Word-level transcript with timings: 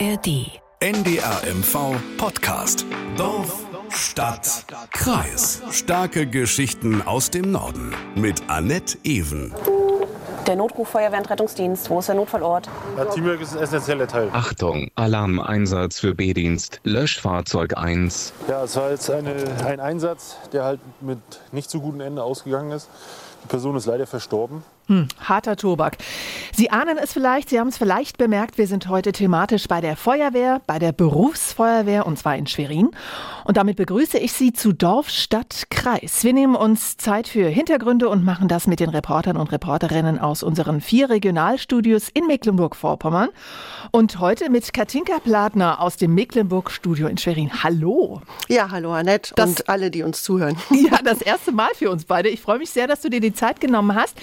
ARD. 0.00 0.46
NDRMV 0.80 1.94
Podcast. 2.16 2.86
Dorf, 3.18 3.66
Stadt, 3.90 4.64
Kreis. 4.92 5.60
Starke 5.72 6.26
Geschichten 6.26 7.02
aus 7.02 7.28
dem 7.28 7.50
Norden. 7.50 7.94
Mit 8.14 8.48
Annette 8.48 8.96
Ewen. 9.04 9.52
Der 10.46 10.56
Notruf 10.56 10.88
Feuerwehr 10.88 11.18
und 11.18 11.28
Rettungsdienst. 11.28 11.90
Wo 11.90 11.98
ist 11.98 12.08
der 12.08 12.14
Notfallort? 12.14 12.66
Ja, 12.96 13.04
Teamwork 13.04 13.42
ist 13.42 13.54
ein 13.54 13.62
essentieller 13.62 14.08
Teil. 14.08 14.30
Achtung, 14.32 14.90
Alarmeinsatz 14.94 16.00
für 16.00 16.14
B-Dienst. 16.14 16.80
Löschfahrzeug 16.82 17.76
1. 17.76 18.32
Ja, 18.48 18.64
es 18.64 18.76
war 18.76 18.90
jetzt 18.90 19.10
eine, 19.10 19.34
ein 19.66 19.80
Einsatz, 19.80 20.38
der 20.54 20.64
halt 20.64 20.80
mit 21.02 21.18
nicht 21.52 21.70
so 21.70 21.78
gutem 21.78 22.00
Ende 22.00 22.22
ausgegangen 22.22 22.70
ist. 22.70 22.88
Die 23.44 23.48
Person 23.48 23.76
ist 23.76 23.84
leider 23.84 24.06
verstorben. 24.06 24.62
Hm, 24.90 25.06
harter 25.20 25.54
Tobak. 25.54 25.98
Sie 26.52 26.72
ahnen 26.72 26.98
es 26.98 27.12
vielleicht, 27.12 27.48
Sie 27.48 27.60
haben 27.60 27.68
es 27.68 27.78
vielleicht 27.78 28.18
bemerkt, 28.18 28.58
wir 28.58 28.66
sind 28.66 28.88
heute 28.88 29.12
thematisch 29.12 29.68
bei 29.68 29.80
der 29.80 29.94
Feuerwehr, 29.94 30.62
bei 30.66 30.80
der 30.80 30.90
Berufsfeuerwehr 30.90 32.06
und 32.06 32.18
zwar 32.18 32.34
in 32.34 32.48
Schwerin. 32.48 32.90
Und 33.44 33.56
damit 33.56 33.76
begrüße 33.76 34.18
ich 34.18 34.32
Sie 34.32 34.52
zu 34.52 34.72
Dorf, 34.72 35.08
Stadt, 35.08 35.66
Kreis. 35.70 36.24
Wir 36.24 36.32
nehmen 36.32 36.56
uns 36.56 36.96
Zeit 36.96 37.28
für 37.28 37.46
Hintergründe 37.46 38.08
und 38.08 38.24
machen 38.24 38.48
das 38.48 38.66
mit 38.66 38.80
den 38.80 38.88
Reportern 38.88 39.36
und 39.36 39.52
Reporterinnen 39.52 40.18
aus 40.18 40.42
unseren 40.42 40.80
vier 40.80 41.08
Regionalstudios 41.08 42.08
in 42.08 42.26
Mecklenburg-Vorpommern. 42.26 43.28
Und 43.92 44.18
heute 44.18 44.50
mit 44.50 44.72
Katinka 44.72 45.20
Platner 45.20 45.80
aus 45.80 45.98
dem 45.98 46.16
Mecklenburg-Studio 46.16 47.06
in 47.06 47.16
Schwerin. 47.16 47.62
Hallo. 47.62 48.22
Ja, 48.48 48.72
hallo 48.72 48.92
Annette 48.92 49.34
Das- 49.36 49.50
und 49.50 49.68
alle, 49.68 49.92
die 49.92 50.02
uns 50.02 50.24
zuhören. 50.24 50.56
Ja, 50.80 50.98
das 51.04 51.20
erste 51.20 51.52
Mal 51.52 51.68
für 51.74 51.90
uns 51.90 52.06
beide. 52.06 52.30
Ich 52.30 52.40
freue 52.40 52.58
mich 52.58 52.70
sehr, 52.70 52.88
dass 52.88 53.02
du 53.02 53.10
dir 53.10 53.20
die 53.20 53.34
Zeit 53.34 53.60
genommen 53.60 53.94
hast. 53.94 54.16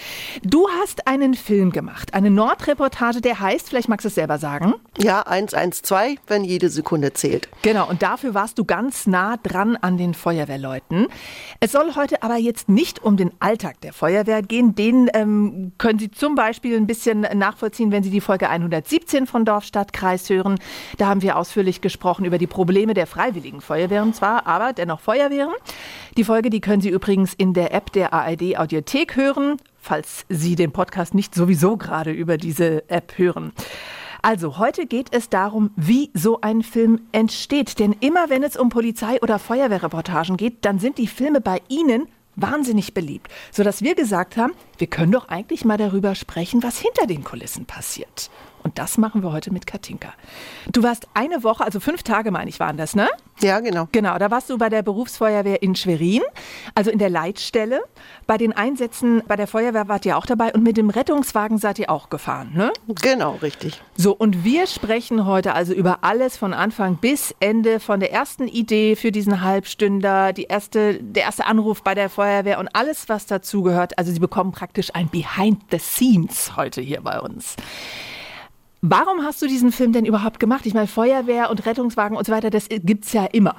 Du 0.43 0.56
hast 0.69 1.07
einen 1.07 1.33
Film 1.33 1.71
gemacht, 1.71 2.13
eine 2.13 2.31
Nordreportage, 2.31 3.21
der 3.21 3.39
heißt, 3.39 3.69
vielleicht 3.69 3.89
magst 3.89 4.05
du 4.05 4.07
es 4.07 4.15
selber 4.15 4.37
sagen. 4.37 4.73
Ja, 4.97 5.21
112, 5.21 6.19
wenn 6.27 6.43
jede 6.43 6.69
Sekunde 6.69 7.13
zählt. 7.13 7.49
Genau, 7.61 7.87
und 7.87 8.01
dafür 8.01 8.33
warst 8.33 8.57
du 8.57 8.65
ganz 8.65 9.07
nah 9.07 9.37
dran 9.37 9.75
an 9.75 9.97
den 9.97 10.13
Feuerwehrleuten. 10.13 11.07
Es 11.59 11.73
soll 11.73 11.95
heute 11.95 12.23
aber 12.23 12.37
jetzt 12.37 12.69
nicht 12.69 13.03
um 13.03 13.17
den 13.17 13.31
Alltag 13.39 13.81
der 13.81 13.93
Feuerwehr 13.93 14.41
gehen. 14.41 14.73
Den 14.73 15.09
ähm, 15.13 15.73
können 15.77 15.99
Sie 15.99 16.09
zum 16.11 16.35
Beispiel 16.35 16.77
ein 16.77 16.87
bisschen 16.87 17.21
nachvollziehen, 17.21 17.91
wenn 17.91 18.03
Sie 18.03 18.09
die 18.09 18.21
Folge 18.21 18.49
117 18.49 19.27
von 19.27 19.45
Dorf, 19.45 19.65
Stadt, 19.65 19.93
Kreis 19.93 20.29
hören. 20.29 20.59
Da 20.97 21.07
haben 21.07 21.21
wir 21.21 21.37
ausführlich 21.37 21.81
gesprochen 21.81 22.25
über 22.25 22.37
die 22.37 22.47
Probleme 22.47 22.93
der 22.93 23.05
freiwilligen 23.05 23.61
Feuerwehren 23.61 24.13
zwar, 24.13 24.47
aber 24.47 24.73
dennoch 24.73 25.01
Feuerwehren. 25.01 25.53
Die 26.15 26.23
Folge, 26.23 26.49
die 26.49 26.61
können 26.61 26.81
Sie 26.81 26.89
übrigens 26.89 27.33
in 27.33 27.53
der 27.53 27.73
App 27.73 27.91
der 27.91 28.13
ARD 28.13 28.57
Audiothek 28.57 29.15
hören, 29.15 29.57
falls 29.87 30.25
Sie 30.27 30.55
den 30.55 30.71
Podcast 30.71 31.13
nicht 31.13 31.33
sowieso 31.33 31.77
gerade 31.77 32.11
über 32.11 32.37
diese 32.37 32.89
App 32.89 33.17
hören. 33.17 33.53
Also, 34.21 34.57
heute 34.57 34.85
geht 34.85 35.07
es 35.11 35.29
darum, 35.29 35.71
wie 35.77 36.11
so 36.13 36.41
ein 36.41 36.61
Film 36.61 37.01
entsteht. 37.13 37.79
Denn 37.79 37.93
immer 38.01 38.29
wenn 38.29 38.43
es 38.43 38.57
um 38.57 38.67
Polizei- 38.67 39.21
oder 39.21 39.39
Feuerwehrreportagen 39.39 40.35
geht, 40.35 40.65
dann 40.65 40.79
sind 40.79 40.97
die 40.97 41.07
Filme 41.07 41.39
bei 41.39 41.61
Ihnen 41.69 42.07
wahnsinnig 42.35 42.93
beliebt. 42.93 43.31
Sodass 43.51 43.81
wir 43.81 43.95
gesagt 43.95 44.35
haben, 44.35 44.53
wir 44.77 44.87
können 44.87 45.13
doch 45.13 45.29
eigentlich 45.29 45.63
mal 45.63 45.77
darüber 45.77 46.15
sprechen, 46.15 46.61
was 46.63 46.77
hinter 46.77 47.07
den 47.07 47.23
Kulissen 47.23 47.65
passiert. 47.65 48.29
Und 48.63 48.77
das 48.79 48.97
machen 48.97 49.23
wir 49.23 49.31
heute 49.31 49.53
mit 49.53 49.65
Katinka. 49.65 50.13
Du 50.71 50.83
warst 50.83 51.07
eine 51.13 51.43
Woche, 51.43 51.63
also 51.63 51.79
fünf 51.79 52.03
Tage 52.03 52.31
meine 52.31 52.49
ich 52.49 52.59
waren 52.59 52.75
das, 52.75 52.95
ne? 52.95 53.07
Ja, 53.41 53.59
genau. 53.59 53.87
Genau, 53.91 54.17
da 54.17 54.31
warst 54.31 54.49
du 54.49 54.57
bei 54.57 54.69
der 54.69 54.81
Berufsfeuerwehr 54.81 55.61
in 55.61 55.75
Schwerin, 55.75 56.23
also 56.73 56.89
in 56.89 56.97
der 56.97 57.09
Leitstelle. 57.09 57.81
Bei 58.25 58.37
den 58.37 58.51
Einsätzen 58.53 59.21
bei 59.27 59.35
der 59.35 59.47
Feuerwehr 59.47 59.87
wart 59.87 60.05
ihr 60.05 60.17
auch 60.17 60.25
dabei 60.25 60.53
und 60.53 60.63
mit 60.63 60.77
dem 60.77 60.89
Rettungswagen 60.89 61.59
seid 61.59 61.77
ihr 61.77 61.91
auch 61.91 62.09
gefahren, 62.09 62.51
ne? 62.55 62.73
Genau, 63.01 63.35
richtig. 63.35 63.81
So, 63.95 64.13
und 64.13 64.43
wir 64.43 64.65
sprechen 64.65 65.25
heute 65.25 65.53
also 65.53 65.73
über 65.73 65.99
alles 66.01 66.35
von 66.35 66.53
Anfang 66.53 66.97
bis 66.97 67.35
Ende, 67.39 67.79
von 67.79 67.99
der 67.99 68.11
ersten 68.11 68.47
Idee 68.47 68.95
für 68.95 69.11
diesen 69.11 69.41
Halbstünder, 69.41 70.33
die 70.33 70.45
erste, 70.45 70.95
der 70.95 71.23
erste 71.23 71.45
Anruf 71.45 71.83
bei 71.83 71.93
der 71.93 72.09
Feuerwehr 72.09 72.59
und 72.59 72.69
alles, 72.73 73.07
was 73.07 73.27
dazugehört. 73.27 73.97
Also 73.99 74.11
Sie 74.11 74.19
bekommen 74.19 74.51
praktisch 74.51 74.89
ein 74.95 75.09
Behind 75.09 75.61
the 75.69 75.79
Scenes 75.79 76.55
heute 76.55 76.81
hier 76.81 77.01
bei 77.01 77.19
uns. 77.19 77.55
Warum 78.81 79.23
hast 79.23 79.41
du 79.41 79.47
diesen 79.47 79.71
Film 79.71 79.91
denn 79.91 80.05
überhaupt 80.05 80.39
gemacht? 80.39 80.65
Ich 80.65 80.73
meine, 80.73 80.87
Feuerwehr 80.87 81.49
und 81.49 81.65
Rettungswagen 81.65 82.15
und 82.17 82.25
so 82.25 82.31
weiter, 82.31 82.49
das 82.49 82.67
gibt's 82.69 83.13
ja 83.13 83.25
immer. 83.25 83.55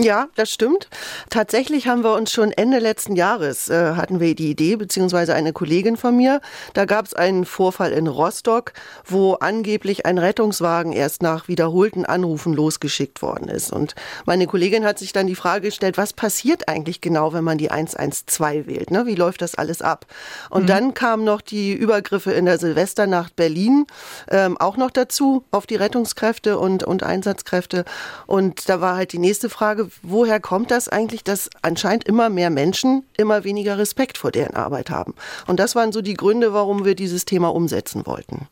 Ja, 0.00 0.28
das 0.36 0.52
stimmt. 0.52 0.88
Tatsächlich 1.28 1.88
haben 1.88 2.04
wir 2.04 2.14
uns 2.14 2.30
schon 2.30 2.52
Ende 2.52 2.78
letzten 2.78 3.16
Jahres 3.16 3.68
äh, 3.68 3.94
hatten 3.96 4.20
wir 4.20 4.36
die 4.36 4.52
Idee, 4.52 4.76
beziehungsweise 4.76 5.34
eine 5.34 5.52
Kollegin 5.52 5.96
von 5.96 6.16
mir. 6.16 6.40
Da 6.72 6.84
gab 6.84 7.06
es 7.06 7.14
einen 7.14 7.44
Vorfall 7.44 7.90
in 7.90 8.06
Rostock, 8.06 8.74
wo 9.04 9.34
angeblich 9.34 10.06
ein 10.06 10.18
Rettungswagen 10.18 10.92
erst 10.92 11.20
nach 11.20 11.48
wiederholten 11.48 12.04
Anrufen 12.04 12.54
losgeschickt 12.54 13.22
worden 13.22 13.48
ist. 13.48 13.72
Und 13.72 13.96
meine 14.24 14.46
Kollegin 14.46 14.84
hat 14.84 15.00
sich 15.00 15.12
dann 15.12 15.26
die 15.26 15.34
Frage 15.34 15.66
gestellt, 15.66 15.98
was 15.98 16.12
passiert 16.12 16.68
eigentlich 16.68 17.00
genau, 17.00 17.32
wenn 17.32 17.42
man 17.42 17.58
die 17.58 17.72
112 17.72 18.68
wählt? 18.68 18.92
Ne? 18.92 19.04
Wie 19.04 19.16
läuft 19.16 19.42
das 19.42 19.56
alles 19.56 19.82
ab? 19.82 20.06
Und 20.48 20.68
dann 20.68 20.94
kamen 20.94 21.24
noch 21.24 21.40
die 21.40 21.72
Übergriffe 21.72 22.30
in 22.30 22.44
der 22.44 22.58
Silvesternacht 22.58 23.34
Berlin 23.34 23.84
ähm, 24.30 24.58
auch 24.58 24.76
noch 24.76 24.92
dazu 24.92 25.42
auf 25.50 25.66
die 25.66 25.74
Rettungskräfte 25.76 26.56
und, 26.56 26.84
und 26.84 27.02
Einsatzkräfte. 27.02 27.84
Und 28.28 28.68
da 28.68 28.80
war 28.80 28.94
halt 28.94 29.12
die 29.12 29.18
nächste 29.18 29.50
Frage, 29.50 29.87
woher 30.02 30.40
kommt 30.40 30.70
das 30.70 30.88
eigentlich, 30.88 31.24
dass 31.24 31.50
anscheinend 31.62 32.04
immer 32.04 32.28
mehr 32.28 32.50
Menschen 32.50 33.04
immer 33.16 33.44
weniger 33.44 33.78
Respekt 33.78 34.18
vor 34.18 34.30
deren 34.30 34.54
Arbeit 34.54 34.90
haben? 34.90 35.14
Und 35.46 35.60
das 35.60 35.74
waren 35.74 35.92
so 35.92 36.02
die 36.02 36.14
Gründe, 36.14 36.52
warum 36.52 36.84
wir 36.84 36.94
dieses 36.94 37.24
Thema 37.24 37.54
umsetzen 37.54 38.06
wollten. 38.06 38.48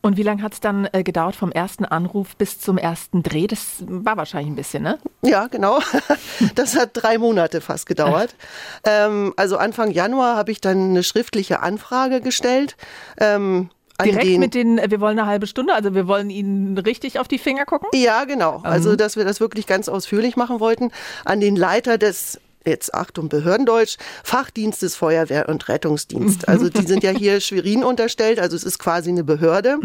Und 0.00 0.16
wie 0.16 0.22
lange 0.22 0.42
hat's 0.42 0.60
dann 0.60 0.88
äh, 0.92 1.02
gedauert 1.02 1.34
vom 1.34 1.50
ersten 1.50 1.84
Anruf 1.84 2.36
bis 2.36 2.60
zum 2.60 2.78
ersten 2.78 3.24
Dreh? 3.24 3.48
Das 3.48 3.82
war 3.86 4.16
wahrscheinlich 4.16 4.52
ein 4.52 4.56
bisschen, 4.56 4.82
ne? 4.84 4.98
Ja, 5.22 5.48
genau. 5.48 5.80
Das 6.54 6.76
hat 6.76 6.90
drei 6.92 7.18
Monate 7.18 7.60
fast 7.60 7.86
gedauert. 7.86 8.36
Ähm, 8.84 9.34
also 9.36 9.56
Anfang 9.56 9.90
Januar 9.90 10.36
habe 10.36 10.52
ich 10.52 10.60
dann 10.60 10.90
eine 10.90 11.02
schriftliche 11.02 11.60
Anfrage 11.60 12.20
gestellt. 12.20 12.76
Ähm, 13.18 13.70
Direkt 14.04 14.38
mit 14.38 14.54
den, 14.54 14.78
äh, 14.78 14.90
wir 14.90 15.00
wollen 15.00 15.18
eine 15.18 15.28
halbe 15.28 15.46
Stunde, 15.46 15.74
also 15.74 15.94
wir 15.94 16.06
wollen 16.06 16.30
Ihnen 16.30 16.78
richtig 16.78 17.18
auf 17.18 17.26
die 17.28 17.38
Finger 17.38 17.64
gucken. 17.64 17.88
Ja, 17.94 18.24
genau. 18.24 18.60
Also, 18.62 18.94
dass 18.94 19.16
wir 19.16 19.24
das 19.24 19.40
wirklich 19.40 19.66
ganz 19.66 19.88
ausführlich 19.88 20.36
machen 20.36 20.60
wollten. 20.60 20.92
An 21.24 21.40
den 21.40 21.56
Leiter 21.56 21.98
des 21.98 22.38
Jetzt 22.64 22.92
Achtung, 22.92 23.28
Behördendeutsch, 23.28 23.96
Fachdienstes 24.22 24.94
Feuerwehr 24.94 25.48
und 25.48 25.68
Rettungsdienst. 25.68 26.48
Also 26.48 26.68
die 26.68 26.86
sind 26.86 27.02
ja 27.02 27.10
hier 27.10 27.40
Schwerin 27.40 27.82
unterstellt, 27.82 28.38
also 28.38 28.56
es 28.56 28.64
ist 28.64 28.78
quasi 28.78 29.10
eine 29.10 29.24
Behörde. 29.24 29.78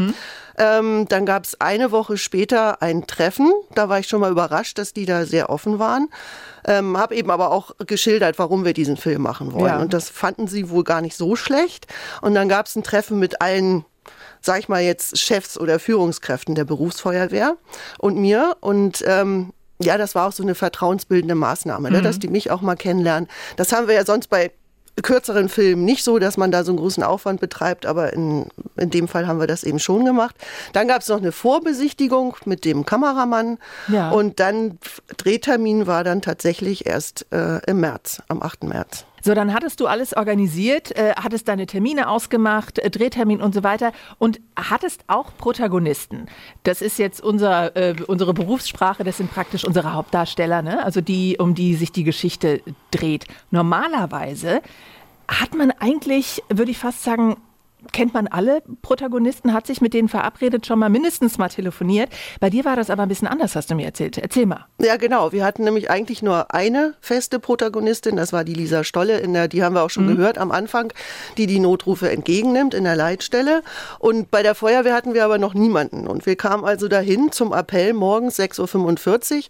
Ähm, 0.58 1.06
dann 1.08 1.26
gab 1.26 1.46
es 1.46 1.62
eine 1.62 1.92
Woche 1.92 2.18
später 2.18 2.82
ein 2.82 3.08
Treffen, 3.08 3.52
da 3.74 3.90
war 3.90 4.00
ich 4.00 4.08
schon 4.08 4.20
mal 4.20 4.32
überrascht, 4.32 4.78
dass 4.78 4.92
die 4.92 5.06
da 5.06 5.26
sehr 5.26 5.50
offen 5.50 5.80
waren. 5.80 6.10
Ähm, 6.66 6.98
habe 6.98 7.16
eben 7.16 7.32
aber 7.32 7.52
auch 7.52 7.72
geschildert, 7.86 8.38
warum 8.38 8.66
wir 8.66 8.74
diesen 8.74 8.98
Film 8.98 9.22
machen 9.22 9.54
wollen. 9.54 9.66
Ja. 9.66 9.80
Und 9.80 9.94
das 9.94 10.10
fanden 10.10 10.48
sie 10.48 10.70
wohl 10.70 10.84
gar 10.84 11.02
nicht 11.02 11.16
so 11.16 11.36
schlecht. 11.36 11.88
Und 12.22 12.34
dann 12.34 12.50
gab 12.50 12.66
es 12.66 12.76
ein 12.76 12.84
Treffen 12.84 13.20
mit 13.20 13.42
allen 13.42 13.86
sag 14.42 14.60
ich 14.60 14.70
mal 14.70 14.82
jetzt 14.82 15.18
Chefs 15.20 15.58
oder 15.58 15.80
Führungskräften 15.80 16.56
der 16.56 16.66
Berufsfeuerwehr 16.66 17.56
und 18.00 18.18
mir 18.18 18.58
und 18.60 19.04
ähm, 19.08 19.54
ja, 19.80 19.98
das 19.98 20.16
war 20.16 20.28
auch 20.28 20.32
so 20.32 20.44
eine 20.44 20.56
vertrauensbildende 20.56 21.36
Maßnahme, 21.36 21.92
ne, 21.92 22.02
dass 22.02 22.20
die 22.20 22.28
mich 22.28 22.52
auch 22.52 22.62
mal 22.62 22.76
kennenlernen. 22.76 23.28
Das 23.58 23.72
haben 23.74 23.88
wir 23.88 23.96
ja 23.96 24.06
sonst 24.06 24.30
bei 24.30 24.52
kürzeren 25.02 25.50
Filmen 25.50 25.84
nicht 25.86 26.04
so, 26.04 26.20
dass 26.20 26.38
man 26.38 26.52
da 26.52 26.64
so 26.64 26.72
einen 26.72 26.78
großen 26.78 27.02
Aufwand 27.04 27.42
betreibt, 27.42 27.88
aber 27.88 28.14
in, 28.14 28.46
in 28.78 28.92
dem 28.92 29.08
Fall 29.08 29.26
haben 29.28 29.40
wir 29.40 29.48
das 29.48 29.64
eben 29.64 29.80
schon 29.80 30.06
gemacht. 30.06 30.36
Dann 30.74 30.88
gab 30.88 31.02
es 31.02 31.08
noch 31.08 31.18
eine 31.18 31.32
Vorbesichtigung 31.32 32.38
mit 32.46 32.64
dem 32.64 32.86
Kameramann 32.86 33.58
Ja. 33.88 34.12
und 34.12 34.40
dann 34.40 34.78
Drehtermin 35.18 35.88
war 35.88 36.04
dann 36.04 36.22
tatsächlich 36.22 36.86
erst 36.86 37.26
äh, 37.32 37.60
im 37.66 37.80
März, 37.80 38.22
am 38.28 38.44
8. 38.44 38.66
März. 38.66 39.06
So, 39.26 39.34
dann 39.34 39.54
hattest 39.54 39.80
du 39.80 39.88
alles 39.88 40.14
organisiert, 40.14 40.92
äh, 40.98 41.14
hattest 41.16 41.48
deine 41.48 41.66
Termine 41.66 42.10
ausgemacht, 42.10 42.80
äh, 42.80 42.90
Drehtermin 42.90 43.42
und 43.42 43.54
so 43.56 43.64
weiter 43.64 43.94
und 44.20 44.42
hattest 44.58 45.06
auch 45.08 45.32
Protagonisten. 45.38 46.28
Das 46.64 46.82
ist 46.82 47.00
jetzt 47.00 47.22
unser, 47.22 47.74
äh, 47.78 47.96
unsere 48.06 48.34
Berufssprache, 48.34 49.06
das 49.06 49.18
sind 49.18 49.32
praktisch 49.32 49.64
unsere 49.64 49.94
Hauptdarsteller, 49.94 50.62
ne? 50.62 50.84
also 50.84 51.00
die, 51.00 51.38
um 51.40 51.56
die 51.56 51.76
sich 51.76 51.94
die 51.94 52.04
Geschichte 52.04 52.62
dreht. 52.92 53.26
Normalerweise 53.50 54.62
hat 55.30 55.56
man 55.56 55.72
eigentlich, 55.72 56.44
würde 56.50 56.72
ich 56.72 56.78
fast 56.78 57.04
sagen, 57.04 57.38
kennt 57.92 58.14
man 58.14 58.28
alle 58.28 58.62
Protagonisten, 58.82 59.54
hat 59.54 59.68
sich 59.68 59.82
mit 59.82 59.94
denen 59.94 60.10
verabredet, 60.10 60.66
schon 60.66 60.80
mal 60.80 60.90
mindestens 60.90 61.38
mal 61.38 61.50
telefoniert. 61.50 62.10
Bei 62.40 62.50
dir 62.50 62.66
war 62.66 62.76
das 62.76 62.90
aber 62.90 63.04
ein 63.04 63.10
bisschen 63.10 63.28
anders, 63.28 63.56
hast 63.56 63.70
du 63.72 63.76
mir 63.76 63.86
erzählt. 63.86 64.18
Erzähl 64.18 64.46
mal. 64.46 64.66
Ja, 64.80 64.98
genau. 64.98 65.32
Wir 65.32 65.44
hatten 65.46 65.64
nämlich 65.64 65.90
eigentlich 65.90 66.22
nur 66.24 66.54
eine 66.54 66.94
feste 67.02 67.40
Protagonistin, 67.40 68.16
das 68.16 68.34
war 68.34 68.44
die 68.44 68.54
Lisa 68.54 68.84
Stolle, 68.84 69.20
in 69.20 69.34
der, 69.34 69.48
die 69.48 69.64
haben 69.64 69.76
wir 69.76 69.84
auch 69.84 69.90
schon 69.90 70.08
gehört 70.08 70.38
am 70.38 70.52
Anfang, 70.52 70.94
die 71.38 71.48
die 71.48 71.60
Notrufe 71.60 72.10
entgegennimmt 72.12 72.74
in 72.74 72.84
der 72.84 72.96
Leitstelle. 72.96 73.62
Und 74.00 74.32
bei 74.32 74.44
der 74.44 74.56
Feuerwehr 74.56 74.94
hatten 74.96 75.14
wir 75.14 75.26
aber 75.26 75.38
noch 75.38 75.54
niemanden. 75.54 76.08
Und 76.08 76.26
wir 76.26 76.36
kamen 76.36 76.64
also 76.66 76.88
dahin 76.88 77.32
zum 77.32 77.54
Appell 77.54 77.94
morgens 77.94 78.40
6.45 78.40 79.36
Uhr. 79.38 79.44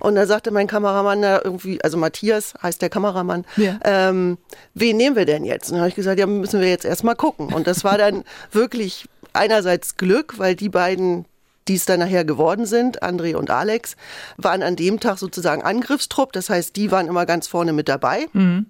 Und 0.00 0.14
da 0.14 0.26
sagte 0.26 0.50
mein 0.50 0.66
Kameramann 0.66 1.22
da 1.22 1.40
irgendwie, 1.42 1.82
also 1.82 1.96
Matthias 1.98 2.54
heißt 2.62 2.80
der 2.82 2.88
Kameramann, 2.90 3.44
Ja. 3.56 3.78
ähm, 3.84 4.38
wen 4.74 4.96
nehmen 4.96 5.16
wir 5.16 5.26
denn 5.26 5.44
jetzt? 5.44 5.68
Und 5.68 5.74
dann 5.74 5.80
habe 5.80 5.88
ich 5.88 5.94
gesagt, 5.94 6.18
ja, 6.18 6.26
müssen 6.26 6.60
wir 6.60 6.68
jetzt 6.68 6.84
erstmal 6.84 7.16
gucken. 7.16 7.52
Und 7.52 7.66
das 7.66 7.79
war 7.84 7.98
dann 7.98 8.24
wirklich 8.52 9.06
einerseits 9.32 9.96
Glück, 9.96 10.38
weil 10.38 10.56
die 10.56 10.68
beiden 10.68 11.24
die 11.68 11.76
es 11.76 11.84
dann 11.84 12.00
nachher 12.00 12.24
geworden 12.24 12.66
sind, 12.66 13.02
André 13.02 13.36
und 13.36 13.48
Alex, 13.48 13.94
waren 14.36 14.62
an 14.62 14.74
dem 14.74 14.98
Tag 14.98 15.18
sozusagen 15.18 15.62
Angriffstrupp. 15.62 16.32
Das 16.32 16.50
heißt, 16.50 16.74
die 16.74 16.90
waren 16.90 17.06
immer 17.06 17.26
ganz 17.26 17.46
vorne 17.46 17.72
mit 17.72 17.88
dabei. 17.88 18.26
Mhm 18.32 18.66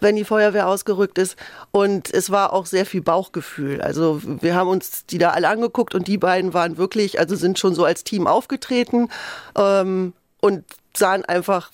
wenn 0.00 0.16
die 0.16 0.24
Feuerwehr 0.24 0.68
ausgerückt 0.68 1.18
ist. 1.18 1.36
Und 1.70 2.12
es 2.12 2.30
war 2.30 2.52
auch 2.52 2.66
sehr 2.66 2.86
viel 2.86 3.00
Bauchgefühl. 3.00 3.80
Also 3.80 4.20
wir 4.22 4.54
haben 4.54 4.68
uns 4.68 5.06
die 5.06 5.18
da 5.18 5.30
alle 5.30 5.48
angeguckt 5.48 5.94
und 5.94 6.06
die 6.06 6.18
beiden 6.18 6.54
waren 6.54 6.76
wirklich, 6.76 7.18
also 7.18 7.36
sind 7.36 7.58
schon 7.58 7.74
so 7.74 7.84
als 7.84 8.04
Team 8.04 8.26
aufgetreten 8.26 9.08
ähm, 9.56 10.12
und 10.40 10.64
sahen 10.94 11.24
einfach 11.24 11.70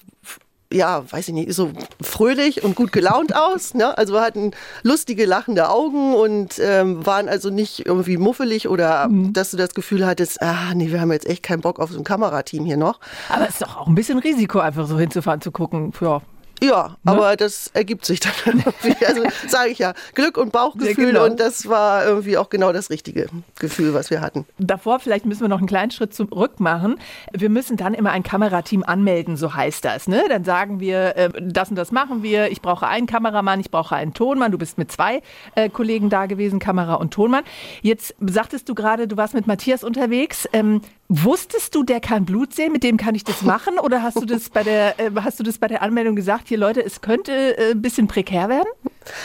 ja, 0.72 1.04
weiß 1.10 1.28
ich 1.28 1.34
nicht, 1.34 1.52
so 1.52 1.70
fröhlich 2.00 2.64
und 2.64 2.74
gut 2.74 2.92
gelaunt 2.92 3.34
aus. 3.34 3.74
Ne? 3.74 3.96
Also 3.96 4.14
wir 4.14 4.20
hatten 4.20 4.52
lustige, 4.82 5.26
lachende 5.26 5.68
Augen 5.68 6.14
und 6.14 6.58
ähm, 6.58 7.04
waren 7.04 7.28
also 7.28 7.50
nicht 7.50 7.86
irgendwie 7.86 8.16
muffelig 8.16 8.68
oder 8.68 9.08
mhm. 9.08 9.32
dass 9.32 9.50
du 9.50 9.56
das 9.56 9.74
Gefühl 9.74 10.06
hattest, 10.06 10.42
ah, 10.42 10.74
nee, 10.74 10.90
wir 10.90 11.00
haben 11.00 11.12
jetzt 11.12 11.28
echt 11.28 11.42
keinen 11.42 11.60
Bock 11.60 11.78
auf 11.78 11.90
so 11.90 11.98
ein 11.98 12.04
Kamerateam 12.04 12.64
hier 12.64 12.76
noch. 12.76 13.00
Aber 13.28 13.44
es 13.44 13.54
ist 13.54 13.62
doch 13.62 13.76
auch 13.76 13.86
ein 13.86 13.94
bisschen 13.94 14.18
Risiko, 14.18 14.58
einfach 14.60 14.86
so 14.86 14.98
hinzufahren, 14.98 15.40
zu 15.40 15.52
gucken. 15.52 15.92
Ja, 16.00 16.22
ja, 16.62 16.96
ne? 17.02 17.12
aber 17.12 17.36
das 17.36 17.68
ergibt 17.74 18.04
sich 18.04 18.20
dann 18.20 18.32
irgendwie. 18.46 19.04
Also 19.04 19.22
sage 19.48 19.70
ich 19.70 19.78
ja, 19.78 19.94
Glück 20.14 20.36
und 20.38 20.52
Bauchgefühl 20.52 21.06
ja, 21.06 21.10
genau. 21.10 21.24
und 21.24 21.40
das 21.40 21.68
war 21.68 22.04
irgendwie 22.04 22.38
auch 22.38 22.50
genau 22.50 22.72
das 22.72 22.90
richtige 22.90 23.26
Gefühl, 23.58 23.94
was 23.94 24.10
wir 24.10 24.20
hatten. 24.20 24.46
Davor 24.58 25.00
vielleicht 25.00 25.26
müssen 25.26 25.40
wir 25.42 25.48
noch 25.48 25.58
einen 25.58 25.66
kleinen 25.66 25.90
Schritt 25.90 26.14
zurück 26.14 26.60
machen. 26.60 26.98
Wir 27.32 27.50
müssen 27.50 27.76
dann 27.76 27.94
immer 27.94 28.12
ein 28.12 28.22
Kamerateam 28.22 28.84
anmelden, 28.84 29.36
so 29.36 29.54
heißt 29.54 29.84
das. 29.84 30.08
Ne? 30.08 30.24
Dann 30.28 30.44
sagen 30.44 30.80
wir, 30.80 31.16
äh, 31.16 31.30
das 31.40 31.70
und 31.70 31.76
das 31.76 31.90
machen 31.90 32.22
wir. 32.22 32.50
Ich 32.50 32.62
brauche 32.62 32.86
einen 32.86 33.06
Kameramann, 33.06 33.60
ich 33.60 33.70
brauche 33.70 33.96
einen 33.96 34.14
Tonmann. 34.14 34.52
Du 34.52 34.58
bist 34.58 34.78
mit 34.78 34.92
zwei 34.92 35.22
äh, 35.54 35.68
Kollegen 35.68 36.10
da 36.10 36.26
gewesen, 36.26 36.58
Kamera 36.58 36.94
und 36.94 37.12
Tonmann. 37.12 37.44
Jetzt 37.82 38.14
sagtest 38.20 38.68
du 38.68 38.74
gerade, 38.74 39.08
du 39.08 39.16
warst 39.16 39.34
mit 39.34 39.46
Matthias 39.46 39.82
unterwegs. 39.84 40.48
Ähm, 40.52 40.80
Wusstest 41.14 41.74
du, 41.74 41.82
der 41.82 42.00
kann 42.00 42.24
Blut 42.24 42.54
sehen, 42.54 42.72
mit 42.72 42.82
dem 42.82 42.96
kann 42.96 43.14
ich 43.14 43.22
das 43.22 43.42
machen? 43.42 43.78
Oder 43.78 44.02
hast 44.02 44.16
du 44.16 44.24
das 44.24 44.48
bei 44.48 44.62
der, 44.62 44.98
äh, 44.98 45.10
hast 45.22 45.38
du 45.38 45.42
das 45.42 45.58
bei 45.58 45.68
der 45.68 45.82
Anmeldung 45.82 46.16
gesagt, 46.16 46.48
hier 46.48 46.56
Leute, 46.56 46.82
es 46.82 47.02
könnte 47.02 47.58
äh, 47.58 47.72
ein 47.72 47.82
bisschen 47.82 48.08
prekär 48.08 48.48
werden? 48.48 48.68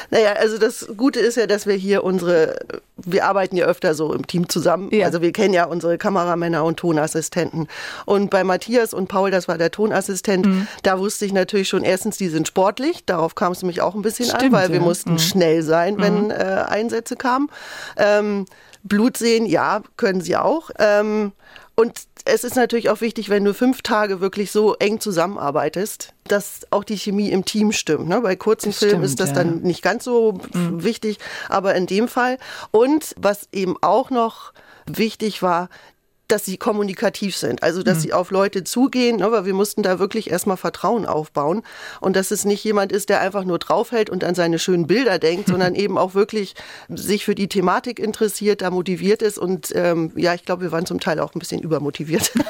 Naja, 0.10 0.34
also 0.34 0.58
das 0.58 0.90
Gute 0.98 1.22
ist 1.22 1.38
ja, 1.38 1.48
dass 1.48 1.66
wir 1.66 1.76
hier 1.76 2.04
unsere, 2.04 2.60
wir 2.98 3.24
arbeiten 3.24 3.56
ja 3.56 3.68
öfter 3.68 3.94
so 3.94 4.14
im 4.14 4.28
Team 4.28 4.50
zusammen. 4.50 4.90
Ja. 4.92 5.06
Also 5.06 5.22
wir 5.22 5.32
kennen 5.32 5.54
ja 5.54 5.64
unsere 5.64 5.98
Kameramänner 5.98 6.66
und 6.66 6.76
Tonassistenten. 6.76 7.70
Und 8.06 8.32
bei 8.32 8.44
Matthias 8.44 8.94
und 8.94 9.08
Paul, 9.08 9.32
das 9.32 9.48
war 9.48 9.58
der 9.58 9.72
Tonassistent, 9.72 10.46
mhm. 10.46 10.68
da 10.84 11.00
wusste 11.00 11.24
ich 11.24 11.32
natürlich 11.32 11.70
schon, 11.70 11.86
erstens, 11.86 12.18
die 12.18 12.28
sind 12.28 12.50
sportlich. 12.50 13.06
Darauf 13.06 13.36
kam 13.36 13.54
es 13.54 13.62
nämlich 13.62 13.80
auch 13.80 13.96
ein 13.96 14.02
bisschen 14.02 14.26
Stimmt, 14.26 14.44
an, 14.44 14.52
weil 14.52 14.68
ja. 14.68 14.74
wir 14.74 14.82
mussten 14.82 15.14
mhm. 15.14 15.20
schnell 15.20 15.64
sein, 15.64 15.98
wenn 16.00 16.26
mhm. 16.26 16.32
äh, 16.32 16.66
Einsätze 16.68 17.16
kamen. 17.16 17.50
Ähm, 17.96 18.46
Blut 18.84 19.16
sehen, 19.16 19.46
ja, 19.46 19.84
können 19.96 20.20
sie 20.20 20.36
auch. 20.36 20.70
Ähm, 20.80 21.32
und 21.80 22.08
es 22.26 22.44
ist 22.44 22.56
natürlich 22.56 22.90
auch 22.90 23.02
wichtig, 23.02 23.30
wenn 23.30 23.46
du 23.46 23.54
fünf 23.54 23.84
Tage 23.84 24.20
wirklich 24.20 24.52
so 24.52 24.76
eng 24.76 25.00
zusammenarbeitest, 25.00 26.14
dass 26.24 26.66
auch 26.72 26.84
die 26.84 26.98
Chemie 26.98 27.30
im 27.30 27.46
Team 27.46 27.72
stimmt. 27.72 28.08
Ne? 28.08 28.20
Bei 28.22 28.36
kurzen 28.36 28.70
das 28.70 28.80
Filmen 28.80 28.92
stimmt, 28.92 29.06
ist 29.06 29.20
das 29.20 29.30
ja. 29.30 29.36
dann 29.36 29.62
nicht 29.62 29.84
ganz 29.84 30.04
so 30.04 30.40
mhm. 30.54 30.84
wichtig, 30.84 31.20
aber 31.50 31.76
in 31.76 31.86
dem 31.86 32.08
Fall. 32.08 32.40
Und 32.72 33.14
was 33.18 33.48
eben 33.52 33.76
auch 33.82 34.10
noch 34.10 34.54
wichtig 34.88 35.44
war, 35.44 35.70
dass 36.28 36.46
sie 36.46 36.58
kommunikativ 36.58 37.36
sind, 37.36 37.64
also 37.64 37.84
dass 37.84 37.98
mhm. 37.98 38.02
sie 38.02 38.14
auf 38.14 38.32
Leute 38.32 38.64
zugehen, 38.64 39.18
ne, 39.18 39.32
weil 39.32 39.46
wir 39.46 39.54
mussten 39.54 39.84
da 39.84 40.00
wirklich 40.00 40.30
erstmal 40.30 40.58
Vertrauen 40.58 41.06
aufbauen 41.06 41.64
und 42.02 42.16
dass 42.16 42.32
es 42.32 42.46
nicht 42.46 42.64
jemand 42.64 42.92
ist, 42.92 43.10
der 43.10 43.22
einfach 43.22 43.44
nur 43.44 43.60
draufhält 43.60 44.10
und 44.10 44.24
an 44.24 44.36
seine 44.36 44.60
schönen 44.60 44.88
Bilder 44.88 45.20
denkt, 45.20 45.48
sondern 45.50 45.76
eben 45.76 45.98
auch 45.98 46.14
wirklich 46.14 46.56
sich 46.90 47.26
für 47.26 47.36
die 47.36 47.48
Thematik 47.48 48.00
interessiert, 48.00 48.62
da 48.62 48.72
motiviert 48.72 49.22
ist 49.22 49.38
und 49.38 49.72
ähm, 49.76 50.12
ja, 50.16 50.34
ich 50.34 50.46
glaube, 50.46 50.64
wir 50.64 50.72
waren 50.72 50.86
zum 50.86 51.00
Teil 51.00 51.20
auch 51.20 51.34
ein 51.36 51.40
bisschen 51.40 51.62
übermotiviert. 51.62 52.32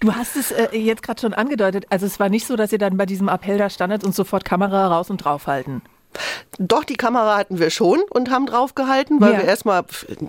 Du 0.00 0.14
hast 0.14 0.36
es 0.36 0.50
äh, 0.50 0.76
jetzt 0.76 1.02
gerade 1.02 1.20
schon 1.20 1.34
angedeutet, 1.34 1.86
also 1.90 2.06
es 2.06 2.18
war 2.18 2.28
nicht 2.28 2.46
so, 2.46 2.56
dass 2.56 2.72
ihr 2.72 2.78
dann 2.78 2.96
bei 2.96 3.06
diesem 3.06 3.28
Appell 3.28 3.58
da 3.58 3.70
standet 3.70 4.04
und 4.04 4.14
sofort 4.14 4.44
Kamera 4.44 4.88
raus 4.88 5.10
und 5.10 5.18
draufhalten. 5.18 5.82
Doch, 6.58 6.84
die 6.84 6.96
Kamera 6.96 7.36
hatten 7.36 7.58
wir 7.58 7.70
schon 7.70 8.00
und 8.10 8.30
haben 8.30 8.46
draufgehalten, 8.46 9.20
weil 9.20 9.32
ja. 9.32 9.38
wir 9.38 9.44
erstmal 9.44 9.84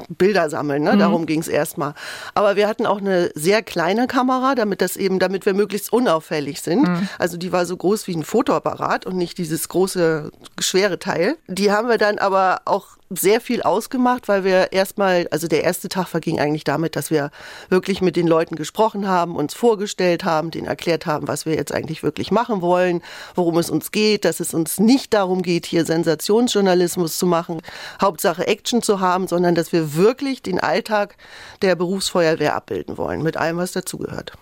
Bilder 0.09 0.49
sammeln, 0.49 0.83
ne? 0.83 0.93
Mhm. 0.93 0.99
darum 0.99 1.25
ging 1.25 1.39
es 1.39 1.47
erstmal. 1.47 1.93
Aber 2.33 2.55
wir 2.55 2.67
hatten 2.67 2.85
auch 2.85 2.99
eine 2.99 3.31
sehr 3.35 3.61
kleine 3.61 4.07
Kamera, 4.07 4.55
damit 4.55 4.81
das 4.81 4.97
eben, 4.97 5.19
damit 5.19 5.45
wir 5.45 5.53
möglichst 5.53 5.93
unauffällig 5.93 6.61
sind. 6.61 6.87
Mhm. 6.87 7.09
Also 7.19 7.37
die 7.37 7.51
war 7.51 7.65
so 7.65 7.77
groß 7.77 8.07
wie 8.07 8.15
ein 8.15 8.23
Fotoapparat 8.23 9.05
und 9.05 9.17
nicht 9.17 9.37
dieses 9.37 9.69
große, 9.69 10.31
schwere 10.59 10.99
Teil. 10.99 11.37
Die 11.47 11.71
haben 11.71 11.87
wir 11.87 11.97
dann 11.97 12.17
aber 12.17 12.61
auch 12.65 12.97
sehr 13.09 13.39
viel 13.39 13.61
ausgemacht, 13.61 14.27
weil 14.27 14.43
wir 14.43 14.73
erstmal, 14.73 15.27
also 15.29 15.47
der 15.47 15.63
erste 15.63 15.89
Tag 15.89 16.07
verging 16.07 16.39
eigentlich 16.39 16.63
damit, 16.63 16.95
dass 16.95 17.11
wir 17.11 17.29
wirklich 17.69 18.01
mit 18.01 18.15
den 18.15 18.25
Leuten 18.25 18.55
gesprochen 18.55 19.07
haben, 19.07 19.35
uns 19.35 19.53
vorgestellt 19.53 20.23
haben, 20.23 20.49
denen 20.49 20.65
erklärt 20.65 21.05
haben, 21.05 21.27
was 21.27 21.45
wir 21.45 21.53
jetzt 21.53 21.73
eigentlich 21.73 22.01
wirklich 22.01 22.31
machen 22.31 22.61
wollen, 22.61 23.01
worum 23.35 23.57
es 23.57 23.69
uns 23.69 23.91
geht, 23.91 24.25
dass 24.25 24.39
es 24.39 24.53
uns 24.53 24.79
nicht 24.79 25.13
darum 25.13 25.43
geht, 25.43 25.67
hier 25.67 25.85
Sensationsjournalismus 25.85 27.19
zu 27.19 27.27
machen, 27.27 27.61
Hauptsache 28.01 28.47
Action 28.47 28.81
zu 28.81 28.99
haben, 28.99 29.27
sondern 29.27 29.53
dass 29.53 29.71
wir 29.71 29.95
wirklich 29.95 30.41
den 30.41 30.59
Alltag 30.59 31.15
der 31.61 31.75
Berufsfeuerwehr 31.75 32.55
abbilden 32.55 32.97
wollen, 32.97 33.21
mit 33.21 33.37
allem, 33.37 33.57
was 33.57 33.71
dazugehört. 33.71 34.33